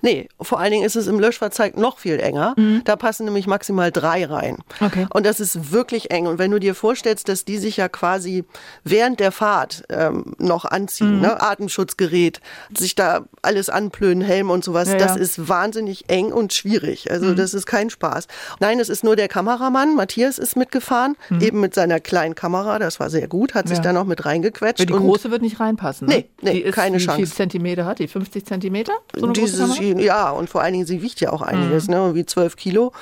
Nee, 0.00 0.28
vor 0.40 0.58
allen 0.58 0.72
Dingen 0.72 0.84
ist 0.84 0.96
es 0.96 1.06
im 1.06 1.20
Löschfahrzeug 1.20 1.76
noch 1.76 1.98
viel 1.98 2.18
enger. 2.18 2.54
Da 2.84 2.96
passen 2.96 3.24
nämlich 3.24 3.46
maximal 3.46 3.92
drei 3.92 4.24
rein. 4.24 4.58
Mhm. 4.80 4.86
Okay. 4.86 5.06
Und 5.14 5.24
das 5.26 5.38
ist 5.38 5.70
wirklich 5.72 6.10
eng. 6.10 6.26
Und 6.26 6.38
wenn 6.38 6.50
du 6.50 6.58
dir 6.58 6.74
vorstellst, 6.74 7.28
dass 7.28 7.44
die 7.44 7.58
sich 7.58 7.76
ja 7.76 7.88
quasi 7.88 8.44
während 8.84 9.20
der 9.20 9.30
Fahrt 9.32 9.84
ähm, 9.90 10.34
noch 10.38 10.64
anziehen, 10.64 11.16
Mhm. 11.16 11.20
ne? 11.20 11.40
Atemschutzgerät, 11.40 12.40
sich 12.76 12.94
da 12.94 13.26
alles 13.42 13.68
anplönen, 13.68 14.22
Helm 14.22 14.50
und 14.50 14.64
sowas, 14.64 14.88
Ja, 14.88 14.96
das 14.98 15.12
ja. 15.12 15.16
Mhm. 15.16 15.22
ist 15.22 15.48
wahnsinnig 15.48 16.04
eng 16.10 16.32
und 16.32 16.52
schwierig. 16.52 17.10
Also 17.10 17.34
das 17.34 17.54
ist 17.54 17.66
kein 17.66 17.90
Spaß. 17.90 18.26
Nein, 18.60 18.80
es 18.80 18.88
ist 18.88 19.04
nur 19.04 19.14
der 19.16 19.28
Kameramann, 19.28 19.94
Matthias 19.94 20.31
ist 20.38 20.56
mitgefahren, 20.56 21.16
eben 21.40 21.60
mit 21.60 21.74
seiner 21.74 22.00
kleinen 22.00 22.34
Kamera, 22.34 22.78
das 22.78 23.00
war 23.00 23.10
sehr 23.10 23.28
gut, 23.28 23.54
hat 23.54 23.68
sich 23.68 23.78
Mhm. 23.78 23.84
Ja. 23.84 23.92
da 23.92 23.98
noch 24.00 24.04
mit 24.06 24.24
reingequetscht. 24.24 24.80
Weil 24.80 24.86
die 24.86 24.92
große 24.92 25.30
wird 25.30 25.42
nicht 25.42 25.60
reinpassen. 25.60 26.06
Ne? 26.08 26.14
Nee, 26.14 26.28
nee, 26.42 26.52
die 26.52 26.62
ist, 26.62 26.74
keine 26.74 26.98
wie 26.98 27.04
Chance. 27.04 27.34
Zentimeter 27.34 27.84
hat 27.84 27.98
die? 27.98 28.08
50 28.08 28.44
Zentimeter? 28.46 28.92
So 29.16 29.26
Dieses? 29.28 29.80
Mhm. 29.80 29.98
ja, 29.98 30.30
und 30.30 30.48
vor 30.50 30.62
allen 30.62 30.72
Dingen, 30.74 30.86
sie 30.86 31.02
wiegt 31.02 31.20
ja 31.20 31.32
auch 31.32 31.42
einiges, 31.42 31.88
ne, 31.88 32.14
wie 32.14 32.24
12 32.26 32.56
Kilo. 32.56 32.92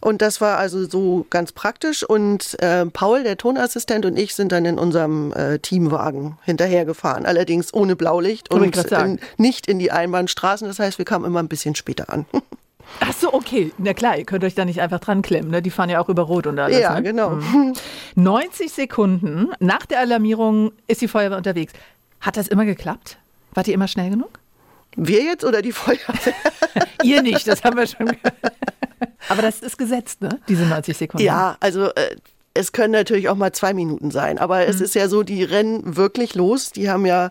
Und 0.00 0.22
das 0.22 0.40
war 0.40 0.58
also 0.58 0.88
so 0.88 1.26
ganz 1.30 1.52
praktisch. 1.52 2.02
Und 2.02 2.60
äh, 2.62 2.86
Paul, 2.86 3.22
der 3.22 3.36
Tonassistent, 3.36 4.04
und 4.06 4.18
ich 4.18 4.34
sind 4.34 4.52
dann 4.52 4.64
in 4.64 4.78
unserem 4.78 5.32
äh, 5.32 5.58
Teamwagen 5.58 6.38
hinterhergefahren. 6.42 7.26
Allerdings 7.26 7.72
ohne 7.72 7.96
Blaulicht 7.96 8.50
und 8.52 8.76
in, 8.76 9.20
nicht 9.38 9.66
in 9.66 9.78
die 9.78 9.90
Einbahnstraßen. 9.92 10.66
Das 10.68 10.78
heißt, 10.78 10.98
wir 10.98 11.04
kamen 11.04 11.24
immer 11.24 11.40
ein 11.40 11.48
bisschen 11.48 11.74
später 11.74 12.12
an. 12.12 12.26
Ach 13.00 13.12
so, 13.12 13.32
okay. 13.32 13.72
Na 13.78 13.94
klar, 13.94 14.16
ihr 14.18 14.24
könnt 14.24 14.44
euch 14.44 14.54
da 14.54 14.64
nicht 14.64 14.80
einfach 14.80 15.00
dran 15.00 15.22
klemmen. 15.22 15.50
Ne? 15.50 15.62
Die 15.62 15.70
fahren 15.70 15.90
ja 15.90 16.00
auch 16.00 16.08
über 16.08 16.22
Rot 16.22 16.46
und 16.46 16.58
alles. 16.58 16.78
ja, 16.78 16.94
ne? 16.94 17.02
genau. 17.02 17.38
90 18.14 18.72
Sekunden 18.72 19.52
nach 19.60 19.86
der 19.86 20.00
Alarmierung 20.00 20.72
ist 20.86 21.00
die 21.00 21.08
Feuerwehr 21.08 21.38
unterwegs. 21.38 21.72
Hat 22.20 22.36
das 22.36 22.48
immer 22.48 22.64
geklappt? 22.64 23.18
Wart 23.52 23.68
ihr 23.68 23.74
immer 23.74 23.88
schnell 23.88 24.10
genug? 24.10 24.38
Wir 24.96 25.22
jetzt 25.22 25.44
oder 25.44 25.60
die 25.60 25.72
Feuerwehr? 25.72 26.34
ihr 27.02 27.22
nicht, 27.22 27.46
das 27.46 27.64
haben 27.64 27.76
wir 27.76 27.86
schon 27.86 28.06
gehört. 28.06 28.34
Aber 29.28 29.42
das 29.42 29.60
ist 29.60 29.76
gesetzt, 29.76 30.22
ne? 30.22 30.40
Diese 30.48 30.64
90 30.64 30.96
Sekunden. 30.96 31.24
Ja, 31.24 31.56
also 31.60 31.86
äh, 31.94 32.16
es 32.54 32.70
können 32.72 32.92
natürlich 32.92 33.28
auch 33.28 33.34
mal 33.36 33.52
zwei 33.52 33.74
Minuten 33.74 34.10
sein, 34.12 34.38
aber 34.38 34.58
Mhm. 34.60 34.68
es 34.68 34.80
ist 34.80 34.94
ja 34.94 35.08
so, 35.08 35.22
die 35.24 35.42
rennen 35.42 35.96
wirklich 35.96 36.34
los. 36.36 36.70
Die 36.70 36.88
haben 36.88 37.04
ja 37.04 37.30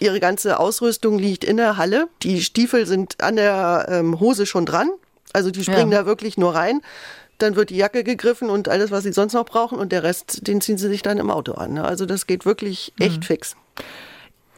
ihre 0.00 0.18
ganze 0.18 0.58
Ausrüstung 0.58 1.18
liegt 1.18 1.44
in 1.44 1.58
der 1.58 1.76
Halle. 1.76 2.08
Die 2.22 2.40
Stiefel 2.42 2.86
sind 2.86 3.22
an 3.22 3.36
der 3.36 3.86
ähm, 3.90 4.18
Hose 4.18 4.46
schon 4.46 4.64
dran. 4.66 4.88
Also 5.34 5.50
die 5.50 5.62
springen 5.62 5.92
Ja. 5.92 6.00
da 6.00 6.06
wirklich 6.06 6.38
nur 6.38 6.54
rein. 6.54 6.80
Dann 7.38 7.56
wird 7.56 7.70
die 7.70 7.76
Jacke 7.76 8.04
gegriffen 8.04 8.50
und 8.50 8.68
alles, 8.68 8.90
was 8.90 9.02
sie 9.02 9.12
sonst 9.12 9.32
noch 9.34 9.44
brauchen. 9.46 9.78
Und 9.78 9.92
der 9.92 10.02
Rest, 10.04 10.46
den 10.46 10.60
ziehen 10.60 10.78
sie 10.78 10.88
sich 10.88 11.02
dann 11.02 11.18
im 11.18 11.30
Auto 11.30 11.52
an. 11.52 11.74
ne? 11.74 11.84
Also 11.84 12.06
das 12.06 12.26
geht 12.26 12.44
wirklich 12.46 12.92
Mhm. 12.98 13.06
echt 13.06 13.24
fix. 13.24 13.56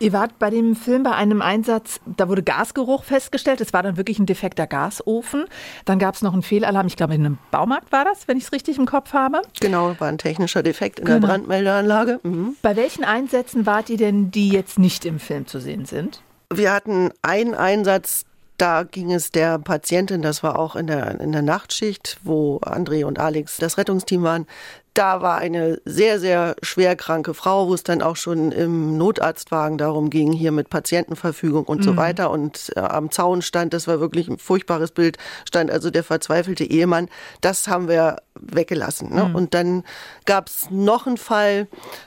Ihr 0.05 0.13
wart 0.13 0.39
bei 0.39 0.51
dem 0.51 0.77
Film 0.77 1.03
bei 1.03 1.13
einem 1.13 1.41
Einsatz, 1.41 1.99
da 2.05 2.29
wurde 2.29 2.43
Gasgeruch 2.43 3.05
festgestellt. 3.05 3.63
Es 3.63 3.73
war 3.73 3.83
dann 3.83 3.97
wirklich 3.97 4.19
ein 4.19 4.27
defekter 4.27 4.67
Gasofen. 4.67 5.47
Dann 5.87 5.99
gab 5.99 6.15
es 6.15 6.21
noch 6.21 6.35
einen 6.35 6.43
Fehlalarm. 6.43 6.87
Ich 6.89 6.97
glaube, 6.97 7.15
in 7.15 7.25
einem 7.25 7.39
Baumarkt 7.51 7.91
war 7.91 8.05
das, 8.05 8.29
wenn 8.29 8.37
ich 8.37 8.45
es 8.45 8.53
richtig 8.53 8.77
im 8.77 8.85
Kopf 8.85 9.15
habe. 9.15 9.41
Genau, 9.61 9.95
war 9.99 10.09
ein 10.09 10.19
technischer 10.19 10.63
Defekt 10.63 10.99
in 11.01 11.07
Genau. 11.07 11.21
der 11.21 11.27
Brandmeldeanlage. 11.29 12.21
Mhm. 12.23 12.55
Bei 12.61 12.77
welchen 12.77 13.03
Einsätzen 13.05 13.65
wart 13.65 13.89
ihr 13.89 13.97
denn, 13.97 14.31
die 14.31 14.51
jetzt 14.51 14.79
nicht 14.79 15.07
im 15.07 15.19
Film 15.19 15.47
zu 15.47 15.59
sehen 15.59 15.87
sind? 15.87 16.21
Wir 16.53 16.71
hatten 16.75 17.11
einen 17.23 17.55
Einsatz, 17.55 18.27
da 18.59 18.83
ging 18.83 19.11
es 19.11 19.31
der 19.31 19.59
Patientin, 19.59 20.21
das 20.21 20.43
war 20.43 20.59
auch 20.59 20.77
in 20.77 20.87
der, 20.87 21.19
in 21.19 21.33
der 21.33 21.41
Nachtschicht, 21.43 22.19
wo 22.23 22.59
André 22.59 23.07
und 23.07 23.19
Alex 23.19 23.57
das 23.57 23.79
Rettungsteam 23.79 24.23
waren. 24.23 24.47
Da 24.95 25.21
war 25.21 25.39
eine 25.39 25.81
sehr, 25.85 26.21
sehr 26.21 26.55
schwer 26.63 26.95
kranke 26.95 27.35
Frau, 27.35 27.69
wo 27.69 27.75
es 27.75 27.83
dann 27.83 28.01
auch 28.01 28.15
schon 28.15 28.53
im 28.53 28.97
Notarztwagen 28.97 29.77
darum 29.77 30.09
ging, 30.09 30.33
hier 30.33 30.53
mit 30.53 30.71
Patientenverfügung 30.71 31.65
und 31.65 31.83
so 31.83 31.97
weiter. 31.97 32.31
Und 32.31 32.73
äh, 32.77 32.81
am 32.81 33.11
Zaun 33.11 33.43
stand, 33.43 33.75
das 33.75 33.89
war 33.89 33.99
wirklich 33.99 34.29
ein 34.29 34.39
furchtbares 34.39 34.93
Bild, 34.93 35.19
stand 35.49 35.73
also 35.73 35.91
der 35.91 36.05
verzweifelte 36.05 36.63
Ehemann. 36.65 37.09
Das 37.41 37.67
haben 37.67 37.89
wir 37.89 38.23
weggelassen. 38.37 39.13
Ne? 39.15 39.31
Und 39.35 39.53
dann 39.55 39.83
gab 40.27 40.47
es 40.47 40.71
noch 40.71 41.09
einen 41.09 41.17
Fall, 41.17 41.67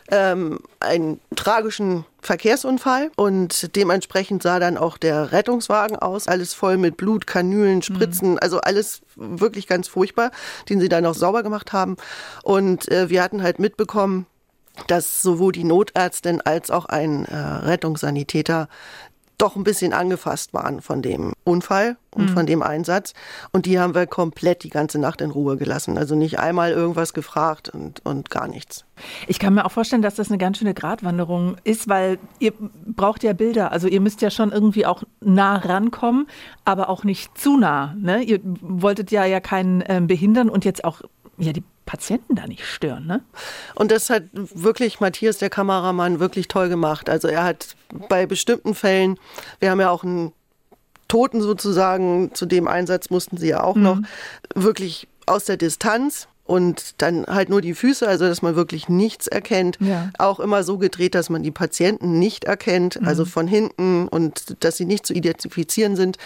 ähm, 0.09 0.59
einen 0.79 1.19
tragischen 1.35 2.05
Verkehrsunfall 2.27 3.09
und 3.15 3.75
dementsprechend 3.75 4.43
sah 4.43 4.59
dann 4.59 4.77
auch 4.77 4.97
der 4.97 5.31
Rettungswagen 5.31 5.97
aus, 5.97 6.27
alles 6.27 6.53
voll 6.53 6.77
mit 6.77 6.97
Blut, 6.97 7.25
Kanülen, 7.25 7.81
Spritzen, 7.81 8.37
also 8.37 8.59
alles 8.59 9.01
wirklich 9.15 9.65
ganz 9.65 9.87
furchtbar, 9.87 10.31
den 10.69 10.81
sie 10.81 10.89
dann 10.89 11.05
auch 11.05 11.15
sauber 11.15 11.41
gemacht 11.41 11.71
haben. 11.71 11.95
Und 12.43 12.91
äh, 12.91 13.09
wir 13.09 13.23
hatten 13.23 13.41
halt 13.41 13.59
mitbekommen, 13.59 14.27
dass 14.87 15.21
sowohl 15.21 15.53
die 15.53 15.63
Notärztin 15.63 16.41
als 16.41 16.69
auch 16.69 16.85
ein 16.85 17.25
äh, 17.25 17.35
Rettungssanitäter 17.35 18.67
doch 19.37 19.55
ein 19.55 19.63
bisschen 19.63 19.93
angefasst 19.93 20.53
waren 20.53 20.81
von 20.81 21.01
dem 21.01 21.33
Unfall 21.43 21.97
und 22.11 22.31
mhm. 22.31 22.33
von 22.33 22.45
dem 22.45 22.63
Einsatz. 22.63 23.13
Und 23.51 23.65
die 23.65 23.79
haben 23.79 23.93
wir 23.93 24.07
komplett 24.07 24.63
die 24.63 24.69
ganze 24.69 24.99
Nacht 24.99 25.21
in 25.21 25.29
Ruhe 25.29 25.57
gelassen. 25.57 25.97
Also 25.97 26.15
nicht 26.15 26.39
einmal 26.39 26.71
irgendwas 26.71 27.13
gefragt 27.13 27.69
und, 27.69 28.03
und 28.05 28.29
gar 28.31 28.47
nichts. 28.47 28.85
Ich 29.27 29.37
kann 29.37 29.53
mir 29.53 29.65
auch 29.65 29.71
vorstellen, 29.71 30.01
dass 30.01 30.15
das 30.15 30.29
eine 30.29 30.39
ganz 30.39 30.57
schöne 30.57 30.73
Gratwanderung 30.73 31.57
ist, 31.63 31.87
weil 31.87 32.17
ihr 32.39 32.53
braucht 32.85 33.23
ja 33.23 33.33
Bilder. 33.33 33.71
Also 33.71 33.87
ihr 33.87 34.01
müsst 34.01 34.21
ja 34.21 34.31
schon 34.31 34.51
irgendwie 34.51 34.85
auch 34.87 35.03
nah 35.21 35.57
rankommen, 35.57 36.27
aber 36.65 36.89
auch 36.89 37.03
nicht 37.03 37.37
zu 37.37 37.57
nah. 37.57 37.95
Ne? 37.99 38.23
Ihr 38.23 38.39
wolltet 38.43 39.11
ja 39.11 39.25
ja 39.25 39.39
keinen 39.39 39.81
äh, 39.81 40.01
behindern 40.03 40.49
und 40.49 40.65
jetzt 40.65 40.83
auch 40.83 41.01
ja, 41.37 41.53
die 41.53 41.63
Patienten 41.87 42.35
da 42.35 42.45
nicht 42.45 42.63
stören. 42.63 43.07
Ne? 43.07 43.23
Und 43.73 43.89
das 43.89 44.11
hat 44.11 44.23
wirklich 44.33 44.99
Matthias, 44.99 45.39
der 45.39 45.49
Kameramann, 45.49 46.19
wirklich 46.19 46.47
toll 46.47 46.69
gemacht. 46.69 47.09
Also 47.09 47.27
er 47.27 47.43
hat 47.43 47.75
bei 48.09 48.27
bestimmten 48.27 48.75
Fällen, 48.75 49.17
wir 49.59 49.71
haben 49.71 49.79
ja 49.79 49.89
auch 49.89 50.03
einen 50.03 50.33
Toten 51.07 51.41
sozusagen, 51.41 52.35
zu 52.35 52.45
dem 52.45 52.67
Einsatz 52.67 53.09
mussten 53.09 53.37
sie 53.37 53.47
ja 53.47 53.63
auch 53.63 53.75
mhm. 53.75 53.83
noch, 53.83 53.97
wirklich 54.53 55.07
aus 55.25 55.45
der 55.45 55.57
Distanz 55.57 56.27
und 56.47 57.01
dann 57.01 57.25
halt 57.27 57.49
nur 57.49 57.61
die 57.61 57.73
Füße, 57.73 58.07
also 58.07 58.27
dass 58.27 58.41
man 58.41 58.55
wirklich 58.55 58.89
nichts 58.89 59.27
erkennt. 59.27 59.77
Ja. 59.79 60.09
Auch 60.17 60.39
immer 60.39 60.63
so 60.63 60.77
gedreht, 60.77 61.13
dass 61.13 61.29
man 61.29 61.43
die 61.43 61.51
Patienten 61.51 62.19
nicht 62.19 62.45
erkennt, 62.45 62.99
mhm. 62.99 63.07
also 63.07 63.25
von 63.25 63.47
hinten 63.47 64.07
und 64.07 64.63
dass 64.63 64.77
sie 64.77 64.85
nicht 64.85 65.05
zu 65.05 65.13
identifizieren 65.13 65.95
sind. 65.95 66.17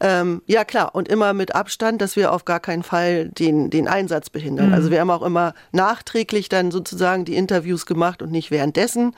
Ähm, 0.00 0.42
ja 0.46 0.64
klar, 0.64 0.94
und 0.94 1.08
immer 1.08 1.32
mit 1.32 1.54
Abstand, 1.54 2.00
dass 2.00 2.16
wir 2.16 2.32
auf 2.32 2.44
gar 2.44 2.60
keinen 2.60 2.82
Fall 2.82 3.28
den, 3.28 3.70
den 3.70 3.88
Einsatz 3.88 4.30
behindern. 4.30 4.68
Mhm. 4.68 4.74
Also 4.74 4.90
wir 4.90 5.00
haben 5.00 5.10
auch 5.10 5.22
immer 5.22 5.54
nachträglich 5.72 6.48
dann 6.48 6.70
sozusagen 6.70 7.24
die 7.24 7.36
Interviews 7.36 7.86
gemacht 7.86 8.22
und 8.22 8.30
nicht 8.32 8.50
währenddessen, 8.50 9.14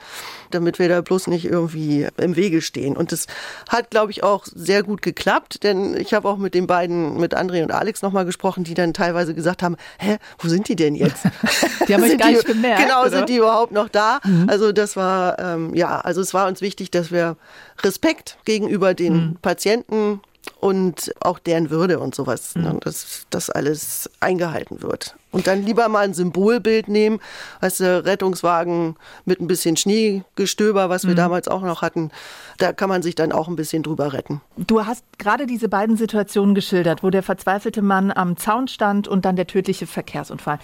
damit 0.51 0.79
wir 0.79 0.89
da 0.89 1.01
bloß 1.01 1.27
nicht 1.27 1.45
irgendwie 1.45 2.07
im 2.17 2.35
Wege 2.35 2.61
stehen. 2.61 2.97
Und 2.97 3.11
das 3.11 3.27
hat, 3.69 3.91
glaube 3.91 4.11
ich, 4.11 4.23
auch 4.23 4.45
sehr 4.45 4.83
gut 4.83 5.01
geklappt, 5.01 5.63
denn 5.63 5.95
ich 5.95 6.13
habe 6.13 6.27
auch 6.27 6.37
mit 6.37 6.53
den 6.53 6.67
beiden, 6.67 7.17
mit 7.17 7.35
André 7.35 7.63
und 7.63 7.71
Alex 7.71 8.01
nochmal 8.01 8.25
gesprochen, 8.25 8.63
die 8.63 8.73
dann 8.73 8.93
teilweise 8.93 9.33
gesagt 9.33 9.63
haben, 9.63 9.77
hä, 9.99 10.17
wo 10.39 10.48
sind 10.49 10.67
die 10.67 10.75
denn 10.75 10.95
jetzt? 10.95 11.23
Die 11.87 11.93
haben 11.93 12.03
euch 12.09 12.17
gar 12.17 12.31
nicht 12.31 12.45
gemerkt. 12.45 12.83
Genau, 12.83 13.01
oder? 13.01 13.09
sind 13.09 13.29
die 13.29 13.37
überhaupt 13.37 13.71
noch 13.71 13.89
da? 13.89 14.19
Mhm. 14.23 14.49
Also 14.49 14.71
das 14.71 14.95
war, 14.95 15.39
ähm, 15.39 15.73
ja, 15.73 15.99
also 16.01 16.21
es 16.21 16.33
war 16.33 16.47
uns 16.47 16.61
wichtig, 16.61 16.91
dass 16.91 17.11
wir 17.11 17.37
Respekt 17.83 18.37
gegenüber 18.45 18.93
den 18.93 19.13
mhm. 19.13 19.37
Patienten 19.41 20.21
und 20.59 21.13
auch 21.21 21.39
deren 21.39 21.69
Würde 21.69 21.99
und 21.99 22.15
sowas, 22.15 22.55
ne, 22.55 22.73
mhm. 22.73 22.79
dass 22.81 23.25
das 23.29 23.49
alles 23.49 24.09
eingehalten 24.19 24.81
wird. 24.81 25.15
Und 25.31 25.45
dann 25.45 25.63
lieber 25.63 25.87
mal 25.89 26.05
ein 26.05 26.13
Symbolbild 26.13 26.87
nehmen, 26.87 27.19
weißt 27.61 27.81
du, 27.81 28.05
Rettungswagen 28.05 28.95
mit 29.25 29.39
ein 29.39 29.47
bisschen 29.47 29.77
Schneegestöber, 29.77 30.89
was 30.89 31.03
wir 31.03 31.11
mhm. 31.11 31.17
damals 31.17 31.47
auch 31.47 31.61
noch 31.61 31.83
hatten. 31.83 32.09
Da 32.57 32.73
kann 32.73 32.89
man 32.89 33.03
sich 33.03 33.13
dann 33.13 33.31
auch 33.31 33.47
ein 33.47 33.55
bisschen 33.55 33.83
drüber 33.83 34.13
retten. 34.13 34.41
Du 34.57 34.85
hast 34.85 35.05
gerade 35.19 35.45
diese 35.45 35.69
beiden 35.69 35.97
Situationen 35.97 36.55
geschildert, 36.55 37.03
wo 37.03 37.11
der 37.11 37.21
verzweifelte 37.21 37.83
Mann 37.83 38.11
am 38.11 38.37
Zaun 38.37 38.67
stand 38.67 39.07
und 39.07 39.23
dann 39.23 39.35
der 39.35 39.45
tödliche 39.45 39.85
Verkehrsunfall. 39.85 40.57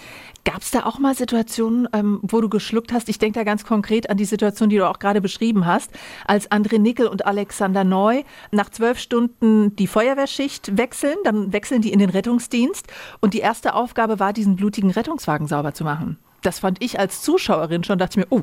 Gab 0.44 0.62
es 0.62 0.72
da 0.72 0.84
auch 0.84 0.98
mal 0.98 1.14
Situationen, 1.14 1.88
ähm, 1.92 2.20
wo 2.22 2.40
du 2.40 2.48
geschluckt 2.48 2.92
hast? 2.92 3.08
Ich 3.08 3.18
denke 3.18 3.38
da 3.38 3.44
ganz 3.44 3.64
konkret 3.64 4.10
an 4.10 4.16
die 4.16 4.24
Situation, 4.24 4.68
die 4.68 4.76
du 4.76 4.88
auch 4.88 4.98
gerade 4.98 5.20
beschrieben 5.20 5.66
hast, 5.66 5.90
als 6.26 6.50
André 6.50 6.78
Nickel 6.78 7.06
und 7.06 7.26
Alexander 7.26 7.84
Neu 7.84 8.22
nach 8.50 8.70
zwölf 8.70 8.98
Stunden 8.98 9.76
die 9.76 9.86
Feuerwehrschicht 9.86 10.76
wechseln, 10.76 11.16
dann 11.24 11.52
wechseln 11.52 11.82
die 11.82 11.92
in 11.92 11.98
den 11.98 12.10
Rettungsdienst 12.10 12.86
und 13.20 13.34
die 13.34 13.40
erste 13.40 13.74
Aufgabe 13.74 14.18
war, 14.18 14.32
diesen 14.32 14.55
blutigen 14.56 14.90
Rettungswagen 14.90 15.46
sauber 15.46 15.74
zu 15.74 15.84
machen. 15.84 16.18
Das 16.42 16.58
fand 16.60 16.82
ich 16.82 16.98
als 16.98 17.22
Zuschauerin 17.22 17.84
schon, 17.84 17.98
dachte 17.98 18.20
ich 18.20 18.26
mir, 18.26 18.36
oh, 18.36 18.42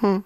hm. 0.00 0.24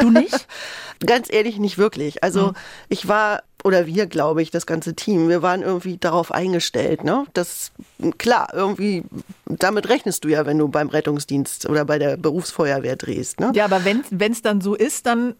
Du 0.00 0.10
nicht? 0.10 0.46
Ganz 1.06 1.32
ehrlich, 1.32 1.58
nicht 1.58 1.78
wirklich. 1.78 2.22
Also 2.22 2.48
hm. 2.48 2.54
ich 2.88 3.08
war, 3.08 3.42
oder 3.64 3.86
wir, 3.86 4.06
glaube 4.06 4.42
ich, 4.42 4.50
das 4.50 4.66
ganze 4.66 4.94
Team, 4.94 5.28
wir 5.28 5.42
waren 5.42 5.62
irgendwie 5.62 5.96
darauf 5.96 6.32
eingestellt. 6.32 7.04
Ne? 7.04 7.24
Das, 7.34 7.72
klar, 8.18 8.48
irgendwie, 8.52 9.04
damit 9.46 9.88
rechnest 9.88 10.24
du 10.24 10.28
ja, 10.28 10.46
wenn 10.46 10.58
du 10.58 10.68
beim 10.68 10.88
Rettungsdienst 10.88 11.68
oder 11.68 11.84
bei 11.84 11.98
der 11.98 12.16
Berufsfeuerwehr 12.16 12.96
drehst. 12.96 13.40
Ne? 13.40 13.52
Ja, 13.54 13.64
aber 13.64 13.84
wenn 13.84 14.32
es 14.32 14.42
dann 14.42 14.60
so 14.60 14.74
ist, 14.74 15.06
dann 15.06 15.34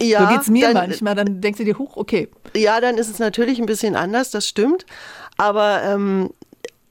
ja, 0.00 0.22
so 0.22 0.28
geht 0.28 0.42
es 0.42 0.48
mir 0.48 0.68
dann, 0.68 0.74
manchmal, 0.88 1.14
dann 1.14 1.40
denkst 1.40 1.58
du 1.58 1.64
dir, 1.64 1.78
huch, 1.78 1.96
okay. 1.96 2.28
Ja, 2.56 2.80
dann 2.80 2.96
ist 2.96 3.10
es 3.10 3.18
natürlich 3.18 3.58
ein 3.58 3.66
bisschen 3.66 3.96
anders, 3.96 4.30
das 4.30 4.48
stimmt. 4.48 4.86
Aber 5.36 5.82
ähm, 5.82 6.30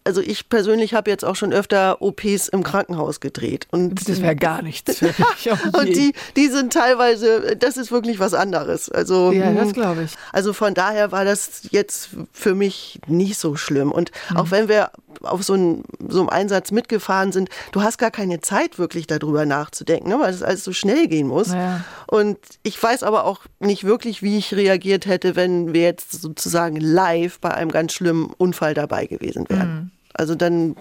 also 0.06 0.22
ich 0.22 0.50
persönlich 0.50 0.94
habe 0.94 1.10
jetzt 1.10 1.24
auch 1.24 1.36
schon 1.36 1.54
öfter 1.54 2.02
OPs 2.02 2.48
im 2.50 2.64
Krankenhaus 2.64 3.20
gedreht. 3.20 3.68
Und 3.72 4.08
das 4.10 4.22
wäre 4.22 4.36
gar 4.36 4.62
nichts 4.62 4.98
für 4.98 5.06
mich. 5.18 5.50
und 5.74 5.88
die, 5.88 6.14
die 6.36 6.48
sind 6.48 6.74
teilweise, 6.74 7.56
das 7.58 7.78
ist 7.78 7.92
wirklich 7.92 8.20
was 8.20 8.34
anderes. 8.34 8.90
Also, 8.90 9.32
ja, 9.32 9.52
das 9.52 9.68
hm, 9.68 9.74
glaube 9.74 10.04
ich. 10.04 10.12
Also 10.32 10.54
von 10.54 10.74
daher 10.74 11.12
war 11.12 11.26
das 11.26 11.68
jetzt 11.72 12.10
für 12.32 12.56
mich 12.56 13.00
nicht 13.08 13.38
so 13.38 13.56
schlimm. 13.56 13.92
Und 13.92 14.12
mhm. 14.30 14.38
auch 14.38 14.52
wenn 14.52 14.68
wir 14.68 14.92
auf 15.22 15.44
so, 15.44 15.54
ein, 15.54 15.84
so 16.08 16.20
einem 16.20 16.30
Einsatz 16.30 16.72
mitgefahren 16.72 17.32
sind, 17.32 17.50
du 17.72 17.82
hast 17.82 17.98
gar 17.98 18.12
keine 18.12 18.42
Zeit 18.42 18.80
wirklich 18.80 19.08
darüber 19.08 19.46
nachzudenken, 19.46 20.10
ne? 20.10 20.20
weil 20.20 20.34
es 20.34 20.44
alles 20.44 20.64
so 20.64 20.74
schnell 20.74 21.08
gehen 21.08 21.28
muss. 21.28 21.54
Ja. 21.54 21.84
Und 22.08 22.38
ich 22.64 22.82
weiß 22.82 23.04
aber 23.04 23.26
auch 23.26 23.42
nicht 23.60 23.84
wirklich, 23.86 24.22
wie 24.22 24.38
ich 24.38 24.54
reagiert 24.54 25.06
hätte, 25.06 25.36
wenn 25.36 25.74
wir 25.74 25.84
jetzt 25.84 26.22
sozusagen 26.22 26.78
live 26.78 27.40
bei 27.40 27.54
einem 27.54 27.72
ganz 27.72 27.94
schlimmen 27.94 28.34
Unfall 28.38 28.74
dabei 28.74 29.06
gewesen 29.06 29.46
wären. 29.50 29.74
Mhm. 29.74 29.92
Also 30.14 30.36
dann 30.36 30.76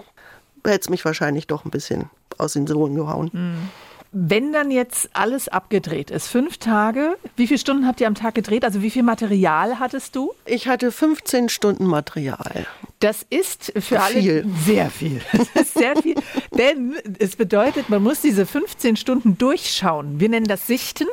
hätte 0.65 0.81
es 0.81 0.89
mich 0.89 1.03
wahrscheinlich 1.05 1.47
doch 1.47 1.65
ein 1.65 1.71
bisschen 1.71 2.09
aus 2.37 2.53
den 2.53 2.67
Sohlen 2.67 2.95
gehauen. 2.95 3.29
Mhm. 3.33 3.69
Wenn 4.15 4.53
dann 4.53 4.69
jetzt 4.69 5.09
alles 5.13 5.47
abgedreht 5.47 6.11
ist, 6.11 6.27
fünf 6.27 6.59
Tage, 6.59 7.17
wie 7.35 7.47
viele 7.47 7.57
Stunden 7.57 7.87
habt 7.87 7.99
ihr 7.99 8.05
am 8.05 8.13
Tag 8.13 8.35
gedreht? 8.35 8.63
Also 8.63 8.83
wie 8.83 8.91
viel 8.91 9.01
Material 9.01 9.79
hattest 9.79 10.15
du? 10.15 10.33
Ich 10.45 10.67
hatte 10.67 10.91
15 10.91 11.49
Stunden 11.49 11.87
Material. 11.87 12.67
Das 12.99 13.25
ist 13.27 13.73
für 13.75 14.01
alle 14.01 14.21
viel. 14.21 14.45
sehr 14.63 14.91
viel. 14.91 15.19
Das 15.31 15.47
ist 15.63 15.73
sehr 15.73 15.95
viel, 15.95 16.15
denn 16.55 16.93
es 17.17 17.35
bedeutet, 17.35 17.89
man 17.89 18.03
muss 18.03 18.21
diese 18.21 18.45
15 18.45 18.97
Stunden 18.97 19.39
durchschauen. 19.39 20.19
Wir 20.19 20.29
nennen 20.29 20.47
das 20.47 20.67
Sichten. 20.67 21.07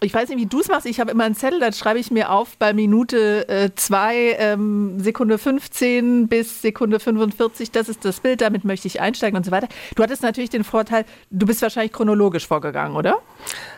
Ich 0.00 0.12
weiß 0.12 0.28
nicht, 0.28 0.38
wie 0.38 0.46
du 0.46 0.60
es 0.60 0.68
machst. 0.68 0.86
Ich 0.86 1.00
habe 1.00 1.10
immer 1.10 1.24
einen 1.24 1.34
Zettel, 1.34 1.60
da 1.60 1.72
schreibe 1.72 1.98
ich 1.98 2.10
mir 2.10 2.30
auf 2.30 2.56
bei 2.56 2.72
Minute 2.72 3.70
2, 3.74 4.16
äh, 4.16 4.52
ähm, 4.52 5.00
Sekunde 5.00 5.38
15 5.38 6.28
bis 6.28 6.62
Sekunde 6.62 7.00
45. 7.00 7.70
Das 7.70 7.88
ist 7.88 8.04
das 8.04 8.20
Bild, 8.20 8.40
damit 8.40 8.64
möchte 8.64 8.88
ich 8.88 9.00
einsteigen 9.00 9.36
und 9.36 9.44
so 9.44 9.50
weiter. 9.50 9.68
Du 9.94 10.02
hattest 10.02 10.22
natürlich 10.22 10.50
den 10.50 10.64
Vorteil, 10.64 11.04
du 11.30 11.46
bist 11.46 11.62
wahrscheinlich 11.62 11.92
chronologisch 11.92 12.46
vorgegangen, 12.46 12.96
oder? 12.96 13.18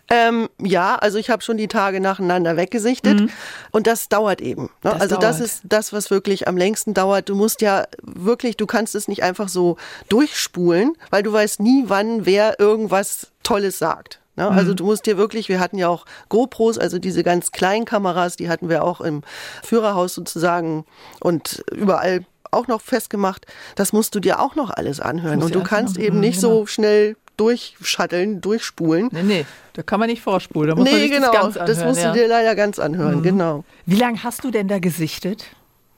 Ähm, 0.09 0.48
ja, 0.61 0.96
also 0.96 1.18
ich 1.18 1.31
habe 1.31 1.42
schon 1.42 1.57
die 1.57 1.68
Tage 1.68 2.00
nacheinander 2.00 2.57
weggesichtet 2.57 3.20
mhm. 3.20 3.31
und 3.70 3.87
das 3.87 4.09
dauert 4.09 4.40
eben. 4.40 4.64
Ne? 4.64 4.70
Das 4.83 5.00
also 5.00 5.14
dauert. 5.16 5.22
das 5.22 5.40
ist 5.40 5.62
das, 5.64 5.92
was 5.92 6.11
wirklich 6.11 6.48
am 6.48 6.57
längsten 6.57 6.92
dauert. 6.94 7.28
Du 7.28 7.35
musst 7.35 7.62
ja 7.62 7.87
wirklich, 8.02 8.57
du 8.57 8.66
kannst 8.66 8.94
es 8.94 9.09
nicht 9.09 9.22
einfach 9.22 9.48
so 9.48 9.76
durchspulen, 10.09 10.96
weil 11.11 11.22
du 11.22 11.33
weißt 11.33 11.61
nie, 11.61 11.85
wann 11.87 12.26
wer 12.26 12.61
irgendwas 12.61 13.28
Tolles 13.42 13.78
sagt. 13.78 14.21
Ne? 14.37 14.49
Also 14.49 14.73
mhm. 14.73 14.77
du 14.77 14.85
musst 14.85 15.07
dir 15.07 15.16
wirklich, 15.16 15.49
wir 15.49 15.61
hatten 15.61 15.79
ja 15.79 15.88
auch 15.88 16.07
GoPros, 16.29 16.79
also 16.79 16.99
diese 16.99 17.23
ganz 17.23 17.53
kleinen 17.53 17.85
Kameras, 17.85 18.37
die 18.37 18.49
hatten 18.49 18.68
wir 18.68 18.85
auch 18.85 19.01
im 19.01 19.23
Führerhaus 19.62 20.14
sozusagen 20.14 20.85
und 21.21 21.64
überall 21.73 22.25
auch 22.51 22.66
noch 22.66 22.81
festgemacht. 22.81 23.47
Das 23.77 23.92
musst 23.92 24.14
du 24.14 24.21
dir 24.21 24.40
auch 24.40 24.55
noch 24.55 24.71
alles 24.71 25.01
anhören. 25.01 25.42
Und 25.42 25.55
du 25.55 25.62
kannst 25.62 25.99
eben 25.99 26.21
nicht 26.21 26.40
genau. 26.40 26.61
so 26.61 26.66
schnell 26.66 27.16
durchschatteln, 27.37 28.40
durchspulen. 28.40 29.09
Nee, 29.11 29.23
nee, 29.23 29.47
da 29.73 29.83
kann 29.83 29.99
man 29.99 30.09
nicht 30.09 30.23
vorspulen. 30.23 30.71
Da 30.71 30.77
muss 30.77 30.85
nee, 30.85 31.09
man 31.09 31.11
genau, 31.11 31.33
das, 31.33 31.40
ganz 31.40 31.57
anhören, 31.57 31.77
das 31.77 31.85
musst 31.85 32.03
ja. 32.03 32.12
du 32.12 32.18
dir 32.18 32.29
leider 32.29 32.55
ganz 32.55 32.79
anhören, 32.79 33.16
mhm. 33.16 33.23
genau. 33.23 33.64
Wie 33.87 33.97
lange 33.97 34.23
hast 34.23 34.45
du 34.45 34.51
denn 34.51 34.68
da 34.68 34.79
gesichtet? 34.79 35.47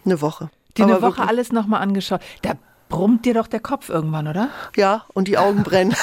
Eine 0.05 0.20
Woche. 0.20 0.51
Die 0.77 0.83
eine 0.83 0.94
Woche 0.94 1.03
wirklich. 1.03 1.29
alles 1.29 1.53
nochmal 1.53 1.83
angeschaut. 1.83 2.20
Da 2.42 2.55
brummt 2.94 3.24
dir 3.24 3.35
doch 3.35 3.48
der 3.48 3.59
Kopf 3.59 3.88
irgendwann, 3.88 4.28
oder? 4.28 4.50
Ja, 4.76 5.04
und 5.14 5.26
die 5.26 5.37
Augen 5.37 5.64
brennen. 5.64 5.96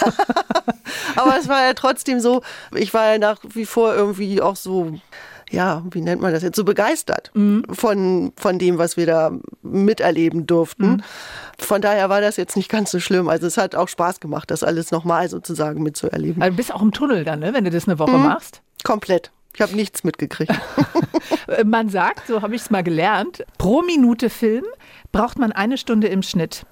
Aber 1.16 1.38
es 1.40 1.48
war 1.48 1.66
ja 1.66 1.74
trotzdem 1.74 2.20
so, 2.20 2.42
ich 2.76 2.94
war 2.94 3.14
ja 3.14 3.18
nach 3.18 3.38
wie 3.54 3.66
vor 3.66 3.96
irgendwie 3.96 4.42
auch 4.42 4.58
so, 4.58 5.00
ja, 5.50 5.84
wie 5.92 6.02
nennt 6.02 6.22
man 6.22 6.34
das 6.34 6.44
jetzt, 6.44 6.58
so 6.58 6.66
begeistert 6.66 7.32
mhm. 7.34 7.64
von, 7.72 8.34
von 8.36 8.60
dem, 8.60 8.78
was 8.78 8.98
wir 8.98 9.06
da 9.06 9.32
miterleben 9.62 10.48
durften. 10.48 10.86
Mhm. 10.86 11.04
Von 11.58 11.82
daher 11.82 12.10
war 12.10 12.20
das 12.20 12.36
jetzt 12.36 12.58
nicht 12.58 12.68
ganz 12.68 12.92
so 12.92 13.00
schlimm. 13.00 13.30
Also 13.30 13.48
es 13.48 13.56
hat 13.56 13.74
auch 13.74 13.88
Spaß 13.88 14.20
gemacht, 14.20 14.52
das 14.52 14.62
alles 14.62 14.92
nochmal 14.92 15.30
sozusagen 15.30 15.84
mitzuerleben. 15.84 16.42
Also 16.42 16.52
du 16.52 16.58
bist 16.58 16.74
auch 16.74 16.82
im 16.82 16.92
Tunnel 16.92 17.24
dann, 17.24 17.40
ne, 17.40 17.54
wenn 17.54 17.64
du 17.64 17.72
das 17.72 17.88
eine 17.88 18.00
Woche 18.00 18.18
mhm. 18.18 18.24
machst? 18.24 18.62
Komplett. 18.84 19.32
Ich 19.54 19.62
habe 19.62 19.76
nichts 19.78 20.04
mitgekriegt. 20.04 20.54
man 21.66 21.88
sagt, 21.88 22.28
so 22.28 22.42
habe 22.42 22.56
ich 22.56 22.62
es 22.62 22.70
mal 22.70 22.84
gelernt, 22.84 23.46
pro 23.58 23.82
Minute 23.82 24.30
Film 24.30 24.66
braucht 25.14 25.40
man 25.40 25.54
eine 25.54 25.78
Stunde 25.78 26.08
im 26.08 26.22
Schnitt. 26.22 26.66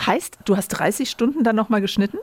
Heißt, 0.00 0.38
du 0.44 0.56
hast 0.56 0.68
30 0.68 1.10
Stunden 1.10 1.44
dann 1.44 1.56
nochmal 1.56 1.80
geschnitten? 1.80 2.18